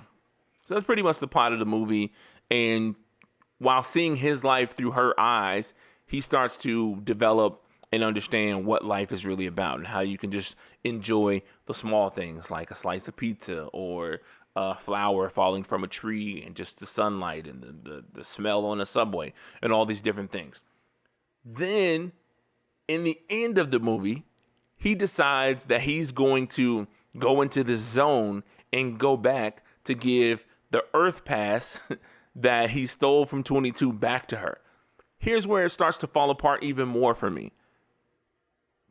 [0.64, 2.14] So that's pretty much the plot of the movie.
[2.52, 2.96] And
[3.58, 5.74] while seeing his life through her eyes,
[6.06, 10.32] he starts to develop and understand what life is really about and how you can
[10.32, 14.22] just enjoy the small things like a slice of pizza or
[14.56, 18.66] a flower falling from a tree and just the sunlight and the, the, the smell
[18.66, 20.64] on a subway and all these different things.
[21.46, 22.12] Then,
[22.88, 24.26] in the end of the movie,
[24.76, 30.46] he decides that he's going to go into the zone and go back to give
[30.72, 31.80] the Earth Pass
[32.36, 34.60] that he stole from 22 back to her.
[35.18, 37.52] Here's where it starts to fall apart even more for me.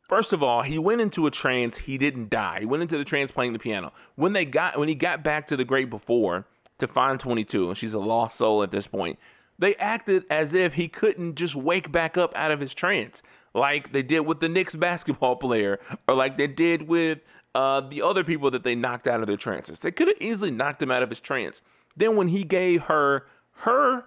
[0.09, 1.77] First of all, he went into a trance.
[1.79, 2.61] He didn't die.
[2.61, 3.93] He went into the trance playing the piano.
[4.17, 6.47] When they got when he got back to the great before
[6.79, 9.19] to find 22, and she's a lost soul at this point,
[9.59, 13.23] they acted as if he couldn't just wake back up out of his trance,
[13.55, 17.19] like they did with the Knicks basketball player, or like they did with
[17.55, 19.81] uh, the other people that they knocked out of their trances.
[19.81, 21.61] They could have easily knocked him out of his trance.
[21.97, 23.27] Then when he gave her
[23.63, 24.05] her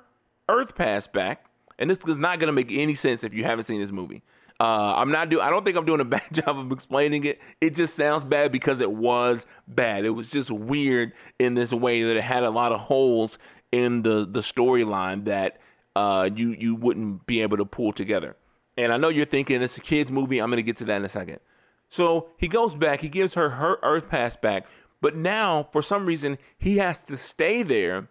[0.49, 1.45] Earth Pass back,
[1.77, 4.23] and this is not going to make any sense if you haven't seen this movie.
[4.61, 5.41] Uh, I'm not do.
[5.41, 7.41] I don't think I'm doing a bad job of explaining it.
[7.59, 10.05] It just sounds bad because it was bad.
[10.05, 13.39] It was just weird in this way that it had a lot of holes
[13.71, 15.59] in the the storyline that
[15.95, 18.37] uh, you you wouldn't be able to pull together.
[18.77, 20.37] And I know you're thinking it's a kids movie.
[20.37, 21.39] I'm gonna get to that in a second.
[21.89, 23.01] So he goes back.
[23.01, 24.67] He gives her her Earth Pass back,
[25.01, 28.09] but now for some reason he has to stay there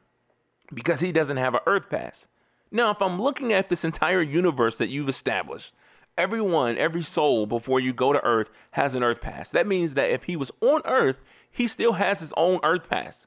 [0.74, 2.26] because he doesn't have an Earth Pass.
[2.72, 5.72] Now, if I'm looking at this entire universe that you've established,
[6.20, 9.50] everyone, every soul before you go to Earth has an Earth pass.
[9.50, 13.26] That means that if he was on Earth, he still has his own Earth pass.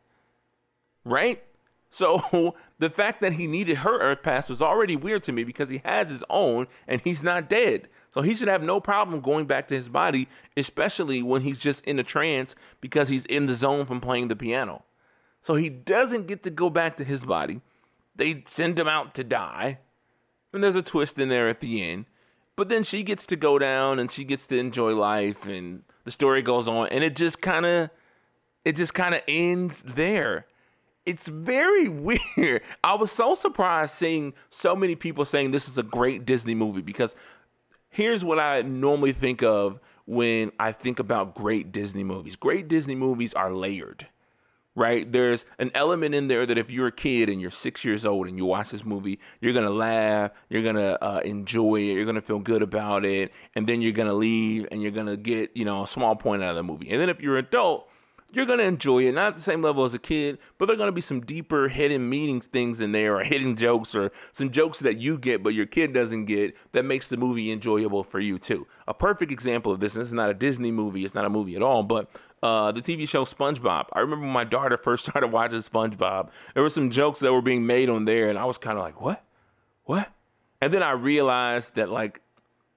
[1.03, 1.43] Right?
[1.89, 5.69] So the fact that he needed her Earth pass was already weird to me because
[5.69, 7.87] he has his own and he's not dead.
[8.11, 11.83] So he should have no problem going back to his body, especially when he's just
[11.85, 14.83] in a trance because he's in the zone from playing the piano.
[15.41, 17.61] So he doesn't get to go back to his body.
[18.15, 19.79] They send him out to die.
[20.53, 22.05] And there's a twist in there at the end.
[22.55, 26.11] But then she gets to go down and she gets to enjoy life and the
[26.11, 27.89] story goes on and it just kind of
[28.63, 30.45] it just kind of ends there.
[31.05, 31.87] It's very
[32.37, 32.61] weird.
[32.83, 36.81] I was so surprised seeing so many people saying this is a great Disney movie
[36.81, 37.15] because
[37.89, 42.35] here's what I normally think of when I think about great Disney movies.
[42.35, 44.07] Great Disney movies are layered.
[44.75, 45.09] Right?
[45.11, 48.27] There's an element in there that if you're a kid and you're six years old
[48.27, 52.21] and you watch this movie, you're gonna laugh, you're gonna uh, enjoy it, you're gonna
[52.21, 55.83] feel good about it, and then you're gonna leave and you're gonna get you know
[55.83, 56.89] a small point out of the movie.
[56.89, 57.87] And then if you're an adult,
[58.31, 60.91] you're gonna enjoy it, not at the same level as a kid, but there're gonna
[60.91, 64.97] be some deeper hidden meanings things in there, or hidden jokes, or some jokes that
[64.97, 68.65] you get but your kid doesn't get that makes the movie enjoyable for you too.
[68.87, 71.29] A perfect example of this, and this is not a Disney movie, it's not a
[71.29, 72.09] movie at all, but
[72.43, 73.85] uh, the TV show SpongeBob.
[73.93, 77.41] I remember when my daughter first started watching SpongeBob, there were some jokes that were
[77.41, 79.23] being made on there, and I was kind of like, what?
[79.85, 80.11] What?
[80.61, 82.21] And then I realized that like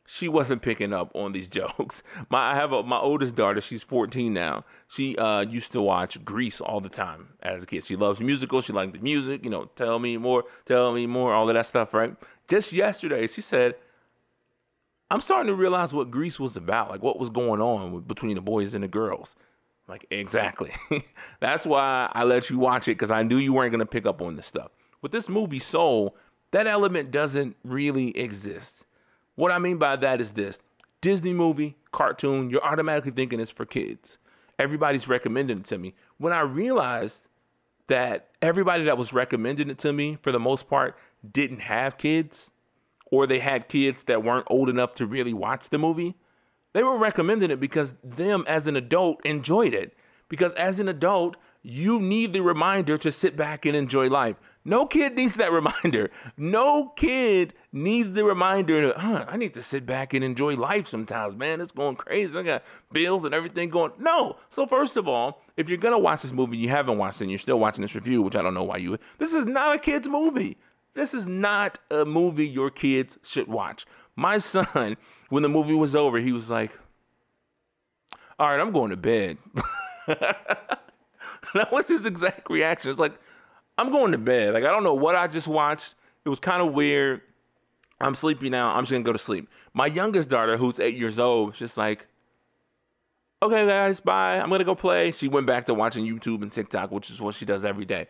[0.07, 2.05] she wasn't picking up on these jokes.
[2.31, 4.65] My I have a, my oldest daughter, she's 14 now.
[4.89, 7.85] She uh, used to watch Grease all the time as a kid.
[7.85, 8.67] She loves musicals.
[8.67, 9.43] She liked the music.
[9.45, 11.93] You know, tell me more, tell me more, all of that stuff.
[11.93, 12.15] Right?
[12.49, 13.75] Just yesterday, she said,
[15.11, 16.89] "I'm starting to realize what Grease was about.
[16.89, 19.35] Like what was going on between the boys and the girls."
[19.89, 20.73] Like exactly.
[21.41, 24.21] That's why I let you watch it because I knew you weren't gonna pick up
[24.21, 24.71] on this stuff.
[25.01, 26.17] With this movie Soul,
[26.51, 28.85] that element doesn't really exist.
[29.37, 30.61] What I mean by that is this
[31.01, 34.19] Disney movie, cartoon, you're automatically thinking it's for kids.
[34.59, 35.95] Everybody's recommending it to me.
[36.19, 37.29] When I realized
[37.89, 40.97] that everybody that was recommending it to me, for the most part,
[41.31, 42.51] didn't have kids,
[43.11, 46.17] or they had kids that weren't old enough to really watch the movie,
[46.77, 49.97] they were recommending it because them as an adult enjoyed it.
[50.29, 54.37] Because as an adult, you need the reminder to sit back and enjoy life.
[54.63, 56.11] No kid needs that reminder.
[56.37, 60.87] No kid needs the reminder to, huh, I need to sit back and enjoy life
[60.87, 61.63] sometimes, man.
[61.63, 62.39] It's going crazy.
[62.39, 62.63] I got
[62.93, 63.93] bills and everything going.
[63.99, 64.37] No.
[64.51, 67.25] So, first of all, if you're going to watch this movie, you haven't watched it
[67.25, 68.99] and you're still watching this review, which I don't know why you.
[69.17, 70.59] This is not a kid's movie.
[70.93, 73.87] This is not a movie your kids should watch.
[74.15, 76.79] My son, when the movie was over, he was like,
[78.39, 79.39] all right, I'm going to bed.
[80.07, 82.91] that was his exact reaction.
[82.91, 83.19] It's like,
[83.79, 84.55] I'm going to bed.
[84.55, 85.95] Like, I don't know what I just watched.
[86.25, 87.23] It was kind of weird.
[88.01, 88.75] I'm sleepy now.
[88.75, 89.49] I'm just going to go to sleep.
[89.73, 92.07] My youngest daughter, who's eight years old, was just like,
[93.43, 94.39] okay, guys, bye.
[94.39, 95.13] I'm going to go play.
[95.13, 98.09] She went back to watching YouTube and TikTok, which is what she does every day.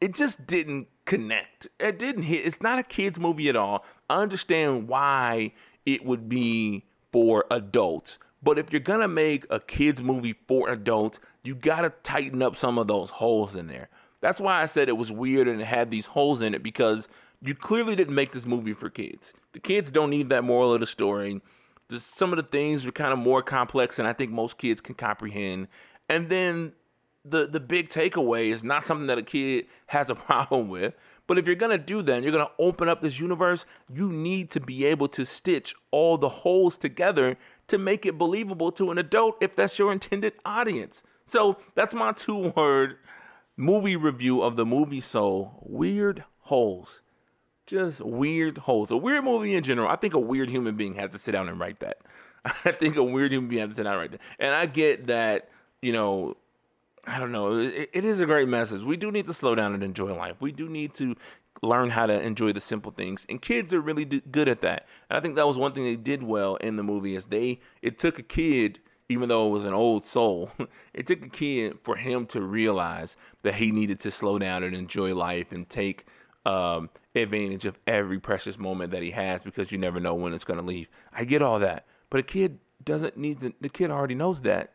[0.00, 1.66] It just didn't connect.
[1.78, 2.46] It didn't hit.
[2.46, 3.84] It's not a kid's movie at all.
[4.08, 5.52] I understand why
[5.86, 8.18] it would be for adults.
[8.42, 12.78] But if you're gonna make a kids movie for adults, you gotta tighten up some
[12.78, 13.88] of those holes in there.
[14.20, 17.08] That's why I said it was weird and it had these holes in it because
[17.42, 19.32] you clearly didn't make this movie for kids.
[19.52, 21.40] The kids don't need that moral of the story.
[21.90, 24.80] Just some of the things are kind of more complex than I think most kids
[24.80, 25.68] can comprehend.
[26.08, 26.72] And then
[27.24, 30.94] the the big takeaway is not something that a kid has a problem with.
[31.30, 34.58] But if you're gonna do that, you're gonna open up this universe, you need to
[34.58, 37.36] be able to stitch all the holes together
[37.68, 41.04] to make it believable to an adult if that's your intended audience.
[41.26, 42.96] So that's my two word
[43.56, 47.00] movie review of the movie Soul Weird Holes.
[47.64, 48.90] Just weird holes.
[48.90, 49.88] A weird movie in general.
[49.88, 51.98] I think a weird human being had to sit down and write that.
[52.44, 54.20] I think a weird human being had to sit down and write that.
[54.40, 55.48] And I get that,
[55.80, 56.36] you know,
[57.06, 57.58] I don't know.
[57.58, 58.82] It, it is a great message.
[58.82, 60.36] We do need to slow down and enjoy life.
[60.40, 61.16] We do need to
[61.62, 64.86] learn how to enjoy the simple things, and kids are really d- good at that.
[65.08, 67.60] And I think that was one thing they did well in the movie is they
[67.82, 70.50] it took a kid, even though it was an old soul,
[70.94, 74.74] it took a kid for him to realize that he needed to slow down and
[74.74, 76.06] enjoy life and take
[76.46, 80.44] um, advantage of every precious moment that he has because you never know when it's
[80.44, 80.88] going to leave.
[81.12, 84.72] I get all that, but a kid doesn't need to, the kid already knows that.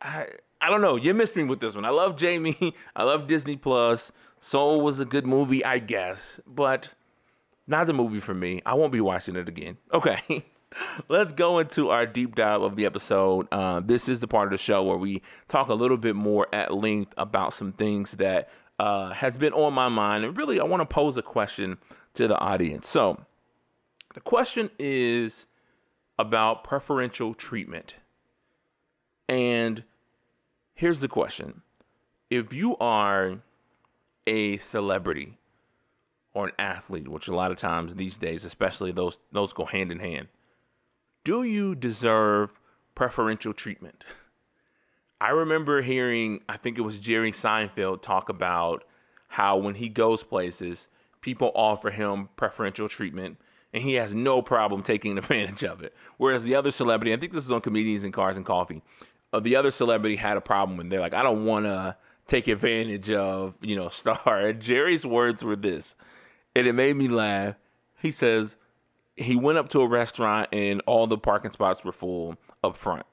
[0.00, 0.26] I
[0.66, 0.96] I don't know.
[0.96, 1.84] You missed me with this one.
[1.84, 2.74] I love Jamie.
[2.96, 4.10] I love Disney Plus.
[4.40, 6.88] Soul was a good movie, I guess, but
[7.68, 8.62] not the movie for me.
[8.66, 9.76] I won't be watching it again.
[9.92, 10.44] Okay.
[11.08, 13.46] Let's go into our deep dive of the episode.
[13.52, 16.48] Uh, this is the part of the show where we talk a little bit more
[16.52, 18.50] at length about some things that
[18.80, 21.78] uh, has been on my mind, and really, I want to pose a question
[22.14, 22.88] to the audience.
[22.88, 23.24] So,
[24.14, 25.46] the question is
[26.18, 27.94] about preferential treatment,
[29.28, 29.84] and
[30.76, 31.62] here's the question:
[32.30, 33.40] If you are
[34.26, 35.38] a celebrity
[36.36, 39.90] or an athlete, which a lot of times these days, especially those those go hand
[39.90, 40.28] in hand.
[41.24, 42.60] Do you deserve
[42.94, 44.04] preferential treatment?
[45.20, 48.84] I remember hearing, I think it was Jerry Seinfeld talk about
[49.28, 50.88] how when he goes places,
[51.22, 53.38] people offer him preferential treatment
[53.72, 55.94] and he has no problem taking advantage of it.
[56.18, 58.82] Whereas the other celebrity, I think this is on Comedians in Cars and Coffee,
[59.32, 61.96] uh, the other celebrity had a problem and they're like, I don't want to
[62.26, 64.40] take advantage of, you know, Star.
[64.40, 65.96] And Jerry's words were this,
[66.54, 67.56] and it made me laugh.
[68.00, 68.56] He says
[69.16, 73.06] he went up to a restaurant and all the parking spots were full up front.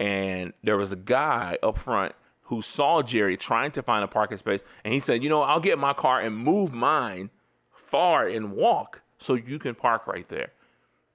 [0.00, 2.14] And there was a guy up front
[2.48, 5.60] who saw Jerry trying to find a parking space, and he said, "You know, I'll
[5.60, 7.30] get my car and move mine
[7.72, 10.52] far and walk so you can park right there."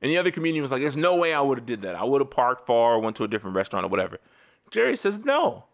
[0.02, 1.96] And the other comedian was like, "There's no way I would have did that.
[1.96, 4.18] I would have parked far, went to a different restaurant or whatever."
[4.72, 5.66] Jerry says, "No,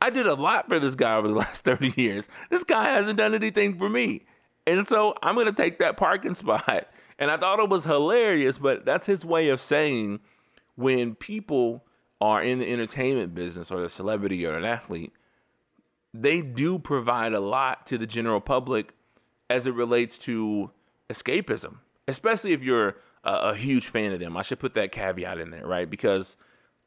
[0.00, 2.28] I did a lot for this guy over the last 30 years.
[2.50, 4.22] This guy hasn't done anything for me.
[4.66, 6.88] And so I'm going to take that parking spot.
[7.18, 10.20] And I thought it was hilarious, but that's his way of saying
[10.76, 11.84] when people
[12.20, 15.12] are in the entertainment business or a celebrity or an athlete,
[16.14, 18.94] they do provide a lot to the general public
[19.48, 20.70] as it relates to
[21.10, 21.78] escapism,
[22.08, 24.36] especially if you're a, a huge fan of them.
[24.36, 25.88] I should put that caveat in there, right?
[25.88, 26.36] Because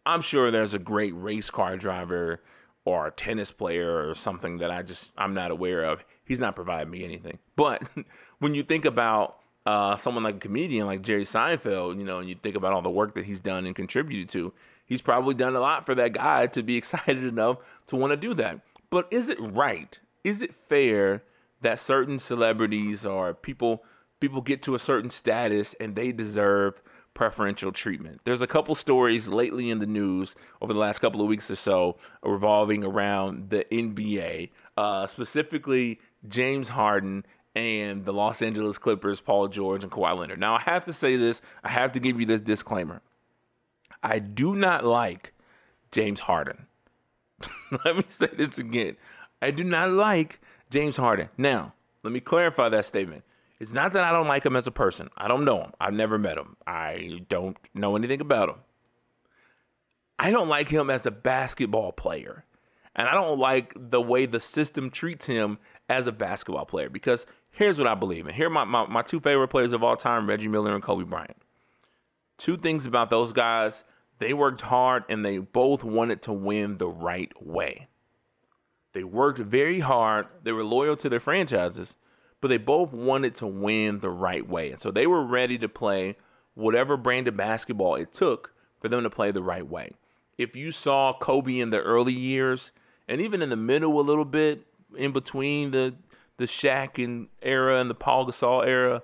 [0.06, 2.42] I'm sure there's a great race car driver
[2.86, 6.04] or a tennis player or something that I just I'm not aware of.
[6.26, 7.40] He's not providing me anything.
[7.56, 7.84] But
[8.40, 12.28] when you think about uh, someone like a comedian like Jerry Seinfeld, you know, and
[12.28, 14.54] you think about all the work that he's done and contributed to,
[14.86, 18.18] he's probably done a lot for that guy to be excited enough to want to
[18.18, 18.60] do that.
[18.90, 19.98] But is it right?
[20.24, 21.24] Is it fair
[21.62, 23.84] that certain celebrities or people
[24.20, 26.82] people get to a certain status and they deserve
[27.14, 28.22] preferential treatment.
[28.24, 31.56] There's a couple stories lately in the news over the last couple of weeks or
[31.56, 39.48] so revolving around the NBA, uh, specifically James Harden and the Los Angeles Clippers, Paul
[39.48, 40.40] George and Kawhi Leonard.
[40.40, 43.02] Now, I have to say this, I have to give you this disclaimer.
[44.02, 45.34] I do not like
[45.92, 46.66] James Harden.
[47.86, 48.98] let me say this again.
[49.42, 50.40] I do not like
[50.70, 51.30] James Harden.
[51.38, 53.24] Now, let me clarify that statement.
[53.60, 55.10] It's not that I don't like him as a person.
[55.16, 55.72] I don't know him.
[55.80, 56.58] I've never met him.
[56.68, 58.56] I don't know anything about him.
[60.20, 62.46] I don't like him as a basketball player.
[62.96, 65.58] And I don't like the way the system treats him
[65.90, 68.34] as a basketball player because here's what I believe in.
[68.34, 71.04] Here are my, my, my two favorite players of all time Reggie Miller and Kobe
[71.04, 71.38] Bryant.
[72.38, 73.84] Two things about those guys
[74.20, 77.88] they worked hard and they both wanted to win the right way.
[78.94, 81.98] They worked very hard, they were loyal to their franchises,
[82.44, 84.70] but they both wanted to win the right way.
[84.70, 86.18] And so they were ready to play
[86.56, 89.94] whatever brand of basketball it took for them to play the right way.
[90.38, 92.74] If you saw Kobe in the early years
[93.08, 94.66] and even in the middle a little bit,
[94.98, 95.96] in between the
[96.36, 99.04] the Shaq and era and the Paul Gasol era,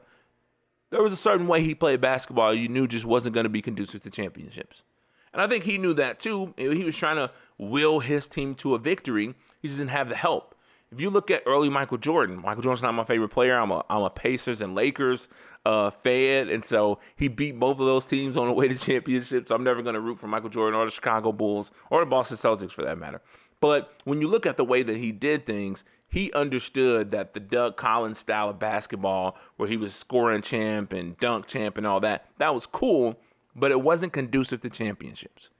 [0.90, 3.62] there was a certain way he played basketball you knew just wasn't going to be
[3.62, 4.84] conducive to championships.
[5.32, 6.54] And I think he knew that too.
[6.58, 9.34] He was trying to will his team to a victory.
[9.62, 10.56] He just didn't have the help.
[10.92, 13.58] If you look at early Michael Jordan, Michael Jordan's not my favorite player.
[13.58, 15.28] I'm a I'm a Pacers and Lakers
[15.66, 19.52] uh, fan, and so he beat both of those teams on the way to championships.
[19.52, 22.38] I'm never going to root for Michael Jordan or the Chicago Bulls or the Boston
[22.38, 23.22] Celtics for that matter.
[23.62, 27.40] But when you look at the way that he did things, he understood that the
[27.40, 32.00] Doug Collins style of basketball, where he was scoring champ and dunk champ and all
[32.00, 33.20] that, that was cool,
[33.56, 35.52] but it wasn't conducive to championships.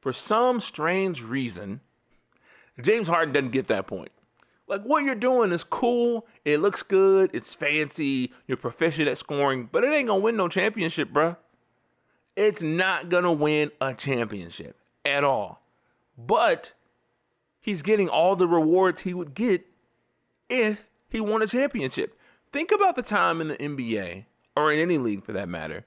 [0.00, 1.80] For some strange reason,
[2.82, 4.10] James Harden doesn't get that point.
[4.72, 6.26] Like what you're doing is cool.
[6.46, 7.28] It looks good.
[7.34, 8.32] It's fancy.
[8.46, 11.36] You're proficient at scoring, but it ain't gonna win no championship, bruh.
[12.36, 15.60] It's not gonna win a championship at all.
[16.16, 16.72] But
[17.60, 19.66] he's getting all the rewards he would get
[20.48, 22.18] if he won a championship.
[22.50, 24.24] Think about the time in the NBA
[24.56, 25.84] or in any league for that matter,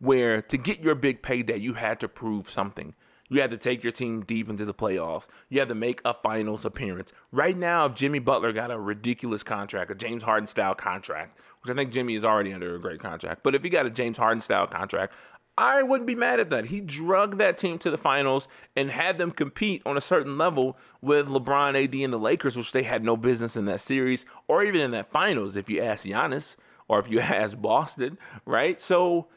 [0.00, 2.96] where to get your big payday, you had to prove something.
[3.28, 5.28] You had to take your team deep into the playoffs.
[5.48, 7.12] You had to make a finals appearance.
[7.32, 11.72] Right now, if Jimmy Butler got a ridiculous contract, a James Harden style contract, which
[11.72, 14.18] I think Jimmy is already under a great contract, but if he got a James
[14.18, 15.14] Harden style contract,
[15.56, 16.66] I wouldn't be mad at that.
[16.66, 20.76] He drug that team to the finals and had them compete on a certain level
[21.00, 24.64] with LeBron, AD, and the Lakers, which they had no business in that series or
[24.64, 26.56] even in that finals, if you ask Giannis
[26.88, 28.80] or if you ask Boston, right?
[28.80, 29.28] So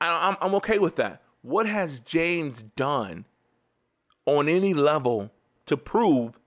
[0.00, 1.23] I'm, I'm okay with that.
[1.44, 3.26] What has James done
[4.24, 5.30] on any level
[5.66, 6.40] to prove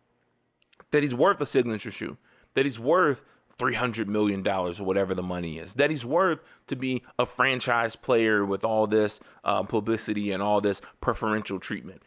[0.89, 2.17] that he's worth a signature shoe,
[2.55, 3.21] that he's worth
[3.59, 8.43] $300 million or whatever the money is, that he's worth to be a franchise player
[8.43, 12.01] with all this uh, publicity and all this preferential treatment?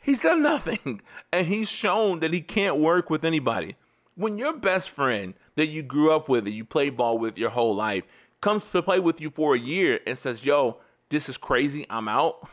[0.00, 1.00] He's done nothing.
[1.32, 3.74] And he's shown that he can't work with anybody.
[4.14, 7.50] When your best friend that you grew up with, that you played ball with your
[7.50, 8.04] whole life,
[8.40, 10.78] comes to play with you for a year and says, Yo,
[11.10, 11.86] this is crazy.
[11.88, 12.48] I'm out.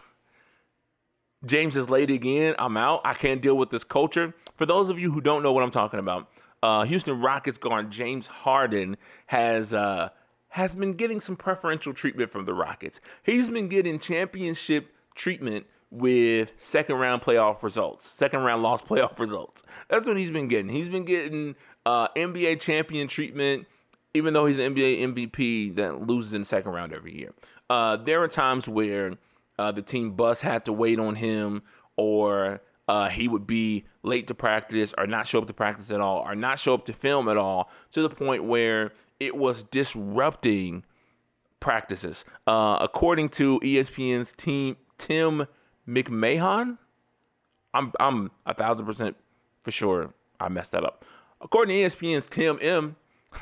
[1.45, 2.55] James is late again.
[2.57, 3.01] I'm out.
[3.05, 4.33] I can't deal with this culture.
[4.55, 6.29] For those of you who don't know what I'm talking about,
[6.63, 8.97] uh, Houston Rockets guard James Harden
[9.27, 10.09] has uh,
[10.49, 13.01] has been getting some preferential treatment from the Rockets.
[13.23, 19.63] He's been getting championship treatment with second round playoff results, second round loss playoff results.
[19.89, 20.69] That's what he's been getting.
[20.69, 23.67] He's been getting uh, NBA champion treatment,
[24.13, 27.33] even though he's an NBA MVP that loses in second round every year.
[27.70, 29.13] Uh, there are times where
[29.57, 31.63] uh, the team bus had to wait on him,
[31.95, 36.01] or uh, he would be late to practice or not show up to practice at
[36.01, 39.63] all or not show up to film at all to the point where it was
[39.63, 40.84] disrupting
[41.59, 42.26] practices.
[42.45, 45.47] Uh, according to ESPN's team, Tim
[45.88, 46.78] McMahon,
[47.74, 49.16] I'm I'm a thousand percent
[49.63, 51.03] for sure I messed that up.
[51.41, 52.95] According to ESPN's Tim M,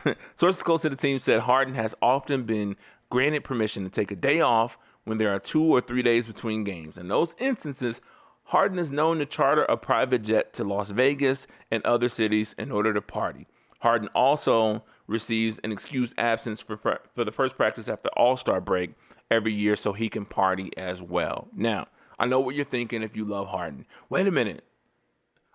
[0.36, 2.76] sources close to the team said Harden has often been
[3.14, 6.64] granted permission to take a day off when there are two or three days between
[6.64, 6.98] games.
[6.98, 8.02] In those instances,
[8.46, 12.72] Harden is known to charter a private jet to Las Vegas and other cities in
[12.72, 13.46] order to party.
[13.82, 16.76] Harden also receives an excused absence for,
[17.14, 18.96] for the first practice after All Star break
[19.30, 21.50] every year so he can party as well.
[21.56, 23.86] Now, I know what you're thinking if you love Harden.
[24.10, 24.64] Wait a minute.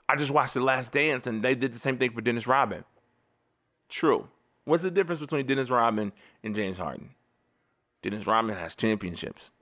[0.09, 2.85] I just watched The Last Dance and they did the same thing for Dennis Rodman.
[3.89, 4.29] True.
[4.65, 6.13] What's the difference between Dennis Rodman
[6.45, 7.17] and James Harden?
[8.03, 9.53] Dennis Rodman has championships.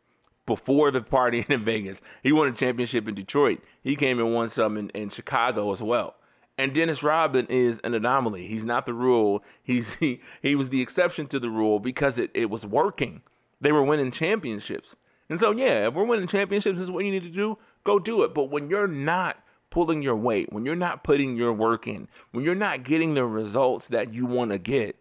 [0.45, 3.61] Before the party in Vegas, he won a championship in Detroit.
[3.83, 6.17] He came and won some in, in Chicago as well.
[6.59, 8.47] And Dennis Rodman is an anomaly.
[8.47, 9.43] He's not the rule.
[9.63, 13.23] He's he, he was the exception to the rule because it, it was working.
[13.61, 14.97] They were winning championships.
[15.29, 17.99] And so yeah, if we're winning championships, this is what you need to do, go
[17.99, 18.33] do it.
[18.33, 19.39] But when you're not
[19.71, 23.27] pulling your weight, when you're not putting your work in, when you're not getting the
[23.27, 24.97] results that you want to get,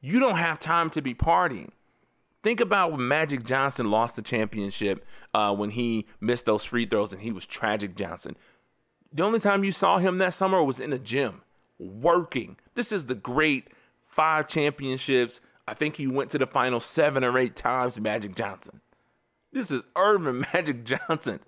[0.00, 1.70] you don't have time to be partying.
[2.46, 7.12] Think about when Magic Johnson lost the championship uh, when he missed those free throws
[7.12, 8.36] and he was tragic Johnson.
[9.12, 11.40] The only time you saw him that summer was in the gym,
[11.80, 12.56] working.
[12.76, 13.70] This is the great
[14.00, 15.40] five championships.
[15.66, 18.80] I think he went to the final seven or eight times, Magic Johnson.
[19.52, 21.40] This is Earvin Magic Johnson.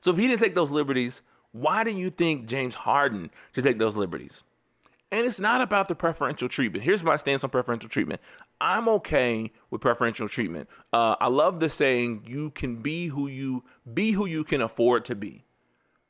[0.00, 3.78] So if he didn't take those liberties, why do you think James Harden should take
[3.78, 4.42] those liberties?
[5.12, 6.84] And it's not about the preferential treatment.
[6.84, 8.20] Here's my stance on preferential treatment.
[8.60, 10.68] I'm okay with preferential treatment.
[10.92, 15.04] Uh, I love the saying, "You can be who you be who you can afford
[15.06, 15.44] to be."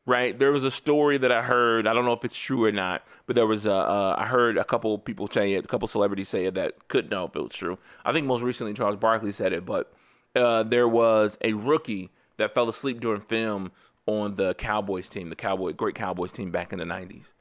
[0.07, 0.37] Right?
[0.37, 1.87] There was a story that I heard.
[1.87, 3.75] I don't know if it's true or not, but there was a.
[3.75, 5.65] Uh, I heard a couple people say it.
[5.65, 7.79] A couple celebrities say it that couldn't know if it was true.
[8.05, 9.93] I think most recently Charles Barkley said it, but
[10.35, 13.73] uh, there was a rookie that fell asleep during film
[14.07, 17.33] on the Cowboys team, the Cowboy great Cowboys team back in the '90s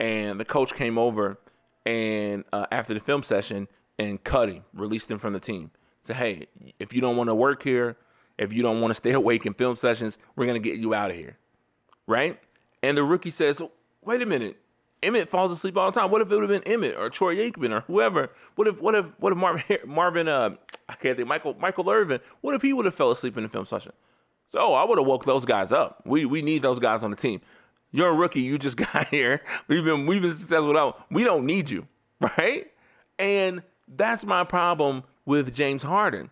[0.00, 1.38] and the coach came over
[1.84, 5.70] and uh, after the film session and cut him, released him from the team.
[6.02, 6.46] Say, "Hey,
[6.78, 7.96] if you don't want to work here,
[8.38, 11.10] if you don't want to stay awake in film sessions, we're gonna get you out
[11.10, 11.36] of here."
[12.06, 12.40] Right?
[12.82, 13.62] And the rookie says,
[14.02, 14.56] "Wait a minute."
[15.00, 16.10] Emmett falls asleep all the time.
[16.10, 18.32] What if it would have been Emmett or Troy Aikman or whoever?
[18.56, 20.50] What if what if what if Marvin Marvin uh
[20.88, 22.20] I can't think Michael Michael Irvin?
[22.40, 23.92] What if he would have fell asleep in the film session?
[24.46, 26.02] So I would have woke those guys up.
[26.04, 27.40] We we need those guys on the team.
[27.92, 28.40] You're a rookie.
[28.40, 29.42] You just got here.
[29.68, 31.04] We've been we've been successful without.
[31.10, 31.86] We don't need you,
[32.20, 32.66] right?
[33.18, 33.62] And
[33.96, 36.30] that's my problem with James Harden.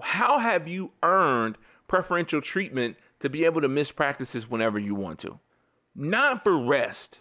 [0.00, 1.56] How have you earned
[1.86, 5.38] preferential treatment to be able to miss practices whenever you want to?
[5.94, 7.20] Not for rest.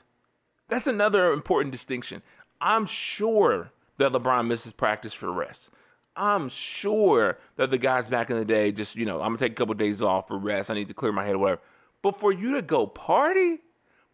[0.68, 2.22] That's another important distinction.
[2.60, 5.72] I'm sure that LeBron misses practice for rest.
[6.16, 9.52] I'm sure that the guys back in the day just, you know, I'm gonna take
[9.52, 10.70] a couple days off for rest.
[10.70, 11.62] I need to clear my head or whatever.
[12.02, 13.60] But for you to go party,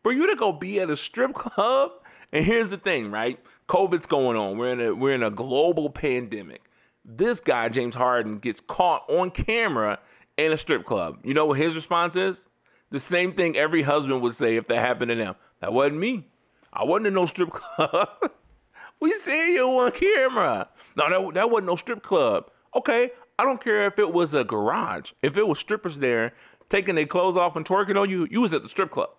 [0.03, 1.91] for you to go be at a strip club,
[2.33, 3.39] and here's the thing, right?
[3.69, 4.57] COVID's going on.
[4.57, 6.63] We're in a we're in a global pandemic.
[7.05, 9.99] This guy, James Harden, gets caught on camera
[10.35, 11.19] in a strip club.
[11.23, 12.47] You know what his response is?
[12.89, 15.35] The same thing every husband would say if that happened to them.
[15.59, 16.27] That wasn't me.
[16.71, 18.09] I wasn't in no strip club.
[18.99, 20.69] we see you on camera.
[20.95, 22.49] No, that, that wasn't no strip club.
[22.75, 25.11] Okay, I don't care if it was a garage.
[25.21, 26.33] If it was strippers there
[26.69, 29.09] taking their clothes off and twerking on you, you was at the strip club.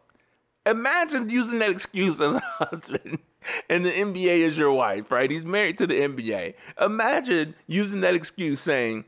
[0.66, 3.18] Imagine using that excuse as a husband
[3.68, 5.30] and the NBA is your wife, right?
[5.30, 6.54] He's married to the NBA.
[6.80, 9.04] Imagine using that excuse saying,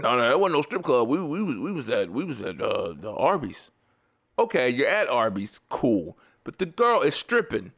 [0.00, 1.08] no, no, that wasn't no strip club.
[1.08, 3.70] We, we, was, we was at, we was at uh, the Arby's.
[4.38, 6.18] Okay, you're at Arby's, cool.
[6.44, 7.72] But the girl is stripping.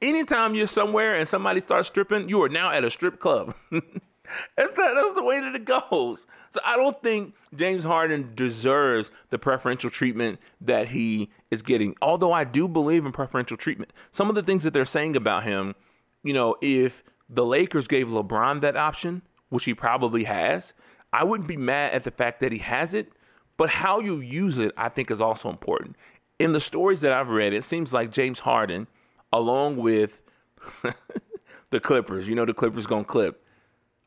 [0.00, 3.54] Anytime you're somewhere and somebody starts stripping, you are now at a strip club.
[4.56, 6.26] That's not, that's the way that it goes.
[6.50, 11.94] So I don't think James Harden deserves the preferential treatment that he is getting.
[12.02, 13.92] Although I do believe in preferential treatment.
[14.12, 15.74] Some of the things that they're saying about him,
[16.22, 20.74] you know, if the Lakers gave LeBron that option, which he probably has,
[21.12, 23.12] I wouldn't be mad at the fact that he has it.
[23.56, 25.96] But how you use it, I think, is also important.
[26.38, 28.86] In the stories that I've read, it seems like James Harden,
[29.32, 30.22] along with
[31.70, 33.44] the Clippers, you know, the Clippers gonna clip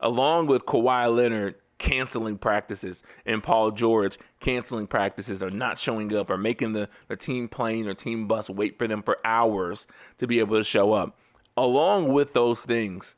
[0.04, 6.30] along with Kawhi Leonard canceling practices and Paul George canceling practices or not showing up
[6.30, 9.88] or making the, the team plane or team bus wait for them for hours
[10.18, 11.18] to be able to show up.
[11.58, 13.16] Along with those things,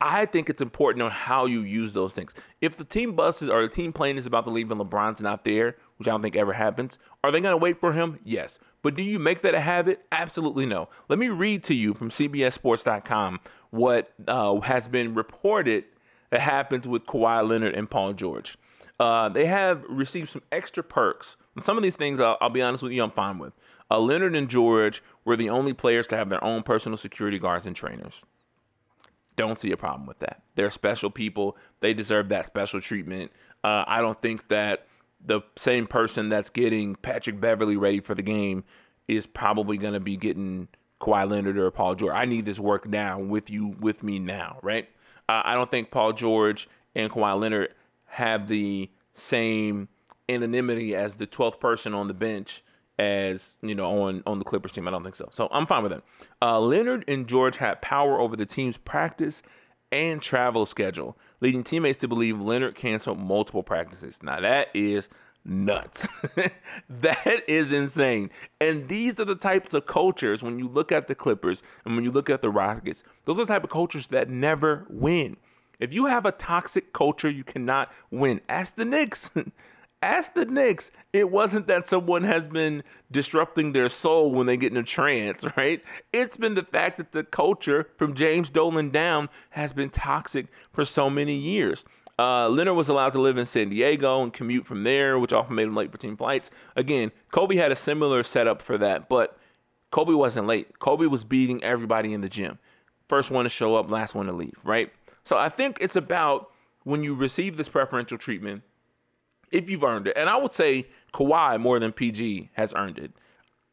[0.00, 2.34] I think it's important on how you use those things.
[2.60, 5.22] If the team bus is or the team plane is about to leave and LeBron's
[5.22, 6.98] not there, which I don't think ever happens.
[7.22, 8.18] Are they going to wait for him?
[8.24, 8.58] Yes.
[8.82, 10.04] But do you make that a habit?
[10.12, 10.88] Absolutely no.
[11.08, 13.40] Let me read to you from CBSSports.com
[13.70, 15.84] what uh, has been reported
[16.30, 18.58] that happens with Kawhi Leonard and Paul George.
[19.00, 21.36] Uh, they have received some extra perks.
[21.58, 23.52] Some of these things, I'll, I'll be honest with you, I'm fine with.
[23.90, 27.66] Uh, Leonard and George were the only players to have their own personal security guards
[27.66, 28.22] and trainers.
[29.36, 30.42] Don't see a problem with that.
[30.54, 31.56] They're special people.
[31.80, 33.32] They deserve that special treatment.
[33.62, 34.86] Uh, I don't think that
[35.24, 38.64] the same person that's getting Patrick Beverley ready for the game
[39.08, 40.68] is probably going to be getting
[41.00, 42.14] Kawhi Leonard or Paul George.
[42.14, 44.88] I need this work now with you, with me now, right?
[45.28, 47.74] Uh, I don't think Paul George and Kawhi Leonard
[48.06, 49.88] have the same
[50.28, 52.62] anonymity as the 12th person on the bench
[52.98, 54.86] as you know on on the Clippers team.
[54.86, 55.28] I don't think so.
[55.32, 56.02] So I'm fine with that.
[56.40, 59.42] Uh, Leonard and George had power over the team's practice
[59.90, 64.22] and travel schedule, leading teammates to believe Leonard canceled multiple practices.
[64.22, 65.10] Now that is
[65.44, 66.08] nuts.
[66.88, 68.30] that is insane.
[68.62, 72.02] And these are the types of cultures when you look at the Clippers and when
[72.02, 73.04] you look at the Rockets.
[73.26, 75.36] Those are the type of cultures that never win.
[75.78, 78.40] If you have a toxic culture, you cannot win.
[78.48, 79.30] Ask the Knicks.
[80.04, 80.90] Ask the Knicks.
[81.14, 85.46] It wasn't that someone has been disrupting their soul when they get in a trance,
[85.56, 85.82] right?
[86.12, 90.84] It's been the fact that the culture from James Dolan down has been toxic for
[90.84, 91.86] so many years.
[92.18, 95.56] Uh, Leonard was allowed to live in San Diego and commute from there, which often
[95.56, 96.50] made him late for team flights.
[96.76, 99.38] Again, Kobe had a similar setup for that, but
[99.90, 100.78] Kobe wasn't late.
[100.80, 102.58] Kobe was beating everybody in the gym.
[103.08, 104.92] First one to show up, last one to leave, right?
[105.24, 106.50] So I think it's about
[106.82, 108.64] when you receive this preferential treatment,
[109.54, 110.16] if you've earned it.
[110.16, 113.12] And I would say Kawhi more than PG has earned it.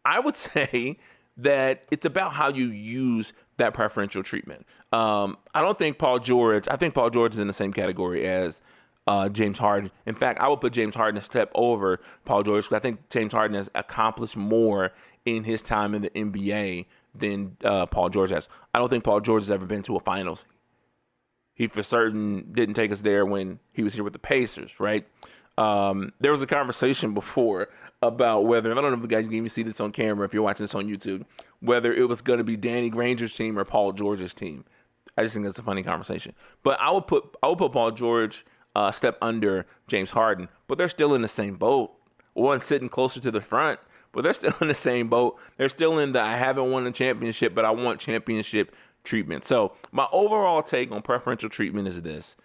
[0.05, 0.97] I would say
[1.37, 4.65] that it's about how you use that preferential treatment.
[4.91, 8.25] Um, I don't think Paul George, I think Paul George is in the same category
[8.27, 8.61] as
[9.07, 9.91] uh, James Harden.
[10.05, 13.09] In fact, I would put James Harden a step over Paul George because I think
[13.09, 14.91] James Harden has accomplished more
[15.25, 18.47] in his time in the NBA than uh, Paul George has.
[18.73, 20.45] I don't think Paul George has ever been to a finals.
[21.53, 25.05] He for certain didn't take us there when he was here with the Pacers, right?
[25.61, 27.69] Um, there was a conversation before
[28.01, 30.33] about whether I don't know if you guys can even see this on camera if
[30.33, 31.23] you're watching this on YouTube,
[31.59, 34.65] whether it was going to be Danny Granger's team or Paul George's team.
[35.15, 36.33] I just think that's a funny conversation.
[36.63, 38.43] But I would put I would put Paul George
[38.75, 41.91] uh, step under James Harden, but they're still in the same boat.
[42.33, 43.79] One sitting closer to the front,
[44.13, 45.37] but they're still in the same boat.
[45.57, 49.45] They're still in the I haven't won a championship, but I want championship treatment.
[49.45, 52.35] So my overall take on preferential treatment is this: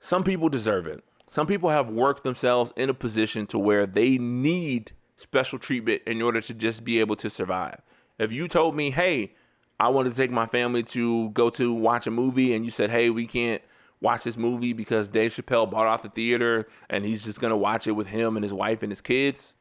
[0.00, 1.02] some people deserve it.
[1.34, 6.22] Some people have worked themselves in a position to where they need special treatment in
[6.22, 7.80] order to just be able to survive.
[8.20, 9.34] If you told me, hey,
[9.80, 12.88] I want to take my family to go to watch a movie, and you said,
[12.88, 13.60] hey, we can't
[14.00, 17.56] watch this movie because Dave Chappelle bought off the theater and he's just going to
[17.56, 19.56] watch it with him and his wife and his kids.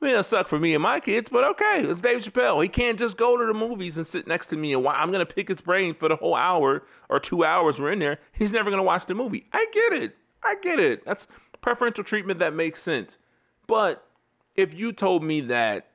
[0.00, 2.62] I mean, it suck for me and my kids, but okay, it's Dave Chappelle.
[2.62, 5.10] He can't just go to the movies and sit next to me and why I'm
[5.10, 8.20] gonna pick his brain for the whole hour or two hours we're in there.
[8.30, 9.48] He's never gonna watch the movie.
[9.52, 10.16] I get it.
[10.44, 11.04] I get it.
[11.04, 11.28] That's
[11.60, 13.18] preferential treatment that makes sense.
[13.66, 14.06] But
[14.54, 15.88] if you told me that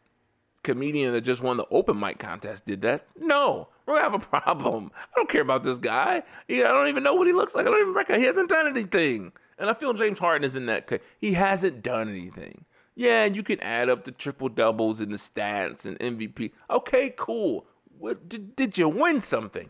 [0.63, 4.25] comedian that just won the open mic contest did that, no, we're gonna have a
[4.25, 4.91] problem.
[4.95, 6.23] I don't care about this guy.
[6.49, 7.65] I don't even know what he looks like.
[7.67, 8.21] I don't even recognize.
[8.21, 9.31] He hasn't done anything.
[9.59, 10.89] And I feel James Harden is in that.
[11.19, 12.65] He hasn't done anything.
[12.95, 16.51] Yeah, and you can add up the triple doubles and the stats and MVP.
[16.69, 17.65] Okay, cool.
[17.99, 19.69] What did, did you win something?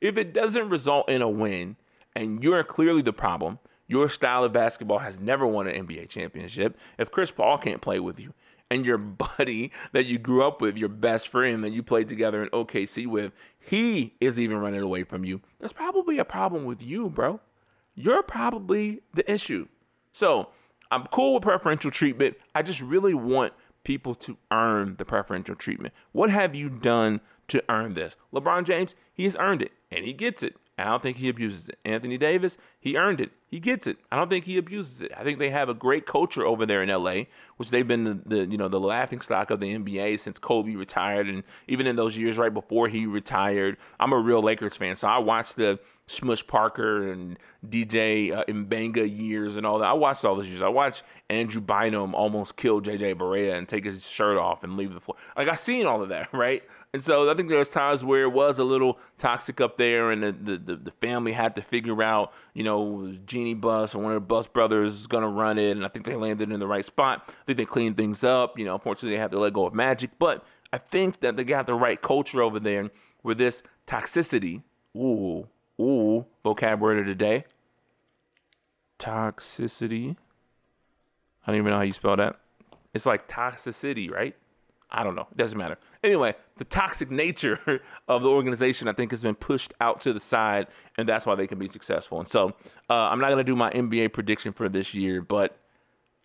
[0.00, 1.76] If it doesn't result in a win,
[2.14, 3.58] and you're clearly the problem,
[3.92, 6.78] your style of basketball has never won an NBA championship.
[6.96, 8.32] If Chris Paul can't play with you,
[8.70, 8.96] and your
[9.36, 13.06] buddy that you grew up with, your best friend that you played together in OKC
[13.06, 17.38] with, he is even running away from you, there's probably a problem with you, bro.
[17.94, 19.68] You're probably the issue.
[20.10, 20.48] So,
[20.90, 22.36] I'm cool with preferential treatment.
[22.54, 23.52] I just really want
[23.84, 25.92] people to earn the preferential treatment.
[26.12, 28.16] What have you done to earn this?
[28.32, 30.56] LeBron James, he has earned it and he gets it.
[30.78, 31.78] I don't think he abuses it.
[31.84, 33.30] Anthony Davis, he earned it.
[33.50, 33.98] He gets it.
[34.10, 35.12] I don't think he abuses it.
[35.16, 37.24] I think they have a great culture over there in LA,
[37.58, 40.74] which they've been the, the you know the laughing stock of the NBA since Kobe
[40.74, 43.76] retired, and even in those years right before he retired.
[44.00, 45.78] I'm a real Lakers fan, so I watched the
[46.12, 49.88] Smush Parker and DJ uh, Mbenga years and all that.
[49.88, 50.62] I watched all those years.
[50.62, 54.94] I watched Andrew Bynum almost kill JJ Barea and take his shirt off and leave
[54.94, 55.16] the floor.
[55.36, 56.62] Like I seen all of that, right?
[56.94, 60.10] And so I think there was times where it was a little toxic up there,
[60.10, 64.12] and the, the, the family had to figure out, you know, Jeanie Buss or one
[64.12, 66.60] of the Buss brothers is going to run it, and I think they landed in
[66.60, 67.24] the right spot.
[67.28, 68.58] I think they cleaned things up.
[68.58, 71.44] You know, unfortunately, they had to let go of Magic, but I think that they
[71.44, 72.90] got the right culture over there
[73.22, 74.62] where this toxicity,
[74.94, 75.48] ooh,
[75.82, 77.44] ooh, vocab word of the day,
[78.98, 80.16] toxicity.
[81.46, 82.38] I don't even know how you spell that.
[82.94, 84.36] It's like toxicity, right?
[84.90, 85.26] I don't know.
[85.30, 85.78] It doesn't matter.
[86.04, 87.58] Anyway, the toxic nature
[88.08, 90.66] of the organization, I think, has been pushed out to the side,
[90.98, 92.18] and that's why they can be successful.
[92.18, 92.54] And so,
[92.90, 95.56] uh, I'm not going to do my NBA prediction for this year, but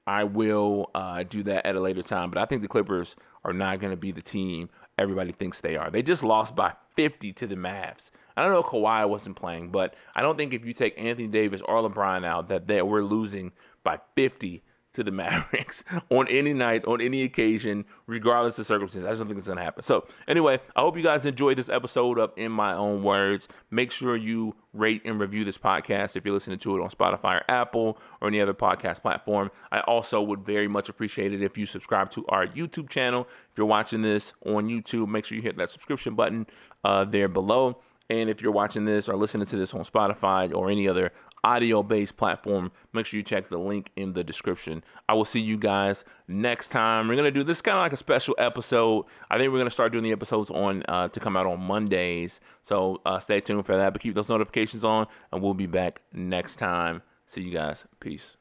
[0.05, 2.29] I will uh, do that at a later time.
[2.29, 5.77] But I think the Clippers are not going to be the team everybody thinks they
[5.77, 5.89] are.
[5.89, 8.09] They just lost by 50 to the Mavs.
[8.37, 11.27] I don't know if Kawhi wasn't playing, but I don't think if you take Anthony
[11.27, 13.51] Davis or LeBron out, that they, we're losing
[13.83, 14.63] by 50
[14.93, 19.05] to the Mavericks on any night, on any occasion, regardless of circumstances.
[19.05, 19.83] I just don't think it's going to happen.
[19.83, 23.47] So, anyway, I hope you guys enjoyed this episode of In My Own Words.
[23.71, 27.37] Make sure you rate and review this podcast if you're listening to it on Spotify
[27.37, 29.49] or Apple or any other podcast platform.
[29.71, 33.27] I also would very much appreciate it if you subscribe to our YouTube channel.
[33.51, 36.47] If you're watching this on YouTube, make sure you hit that subscription button
[36.83, 37.79] uh, there below.
[38.09, 41.11] And if you're watching this or listening to this on Spotify or any other
[41.43, 44.83] audio based platform, make sure you check the link in the description.
[45.07, 47.07] I will see you guys next time.
[47.07, 49.05] We're going to do this kind of like a special episode.
[49.29, 51.61] I think we're going to start doing the episodes on uh, to come out on
[51.61, 52.39] Mondays.
[52.61, 56.01] So uh, stay tuned for that, but keep those notifications on, and we'll be back
[56.13, 57.01] next time.
[57.25, 57.85] See you guys.
[57.99, 58.37] Peace.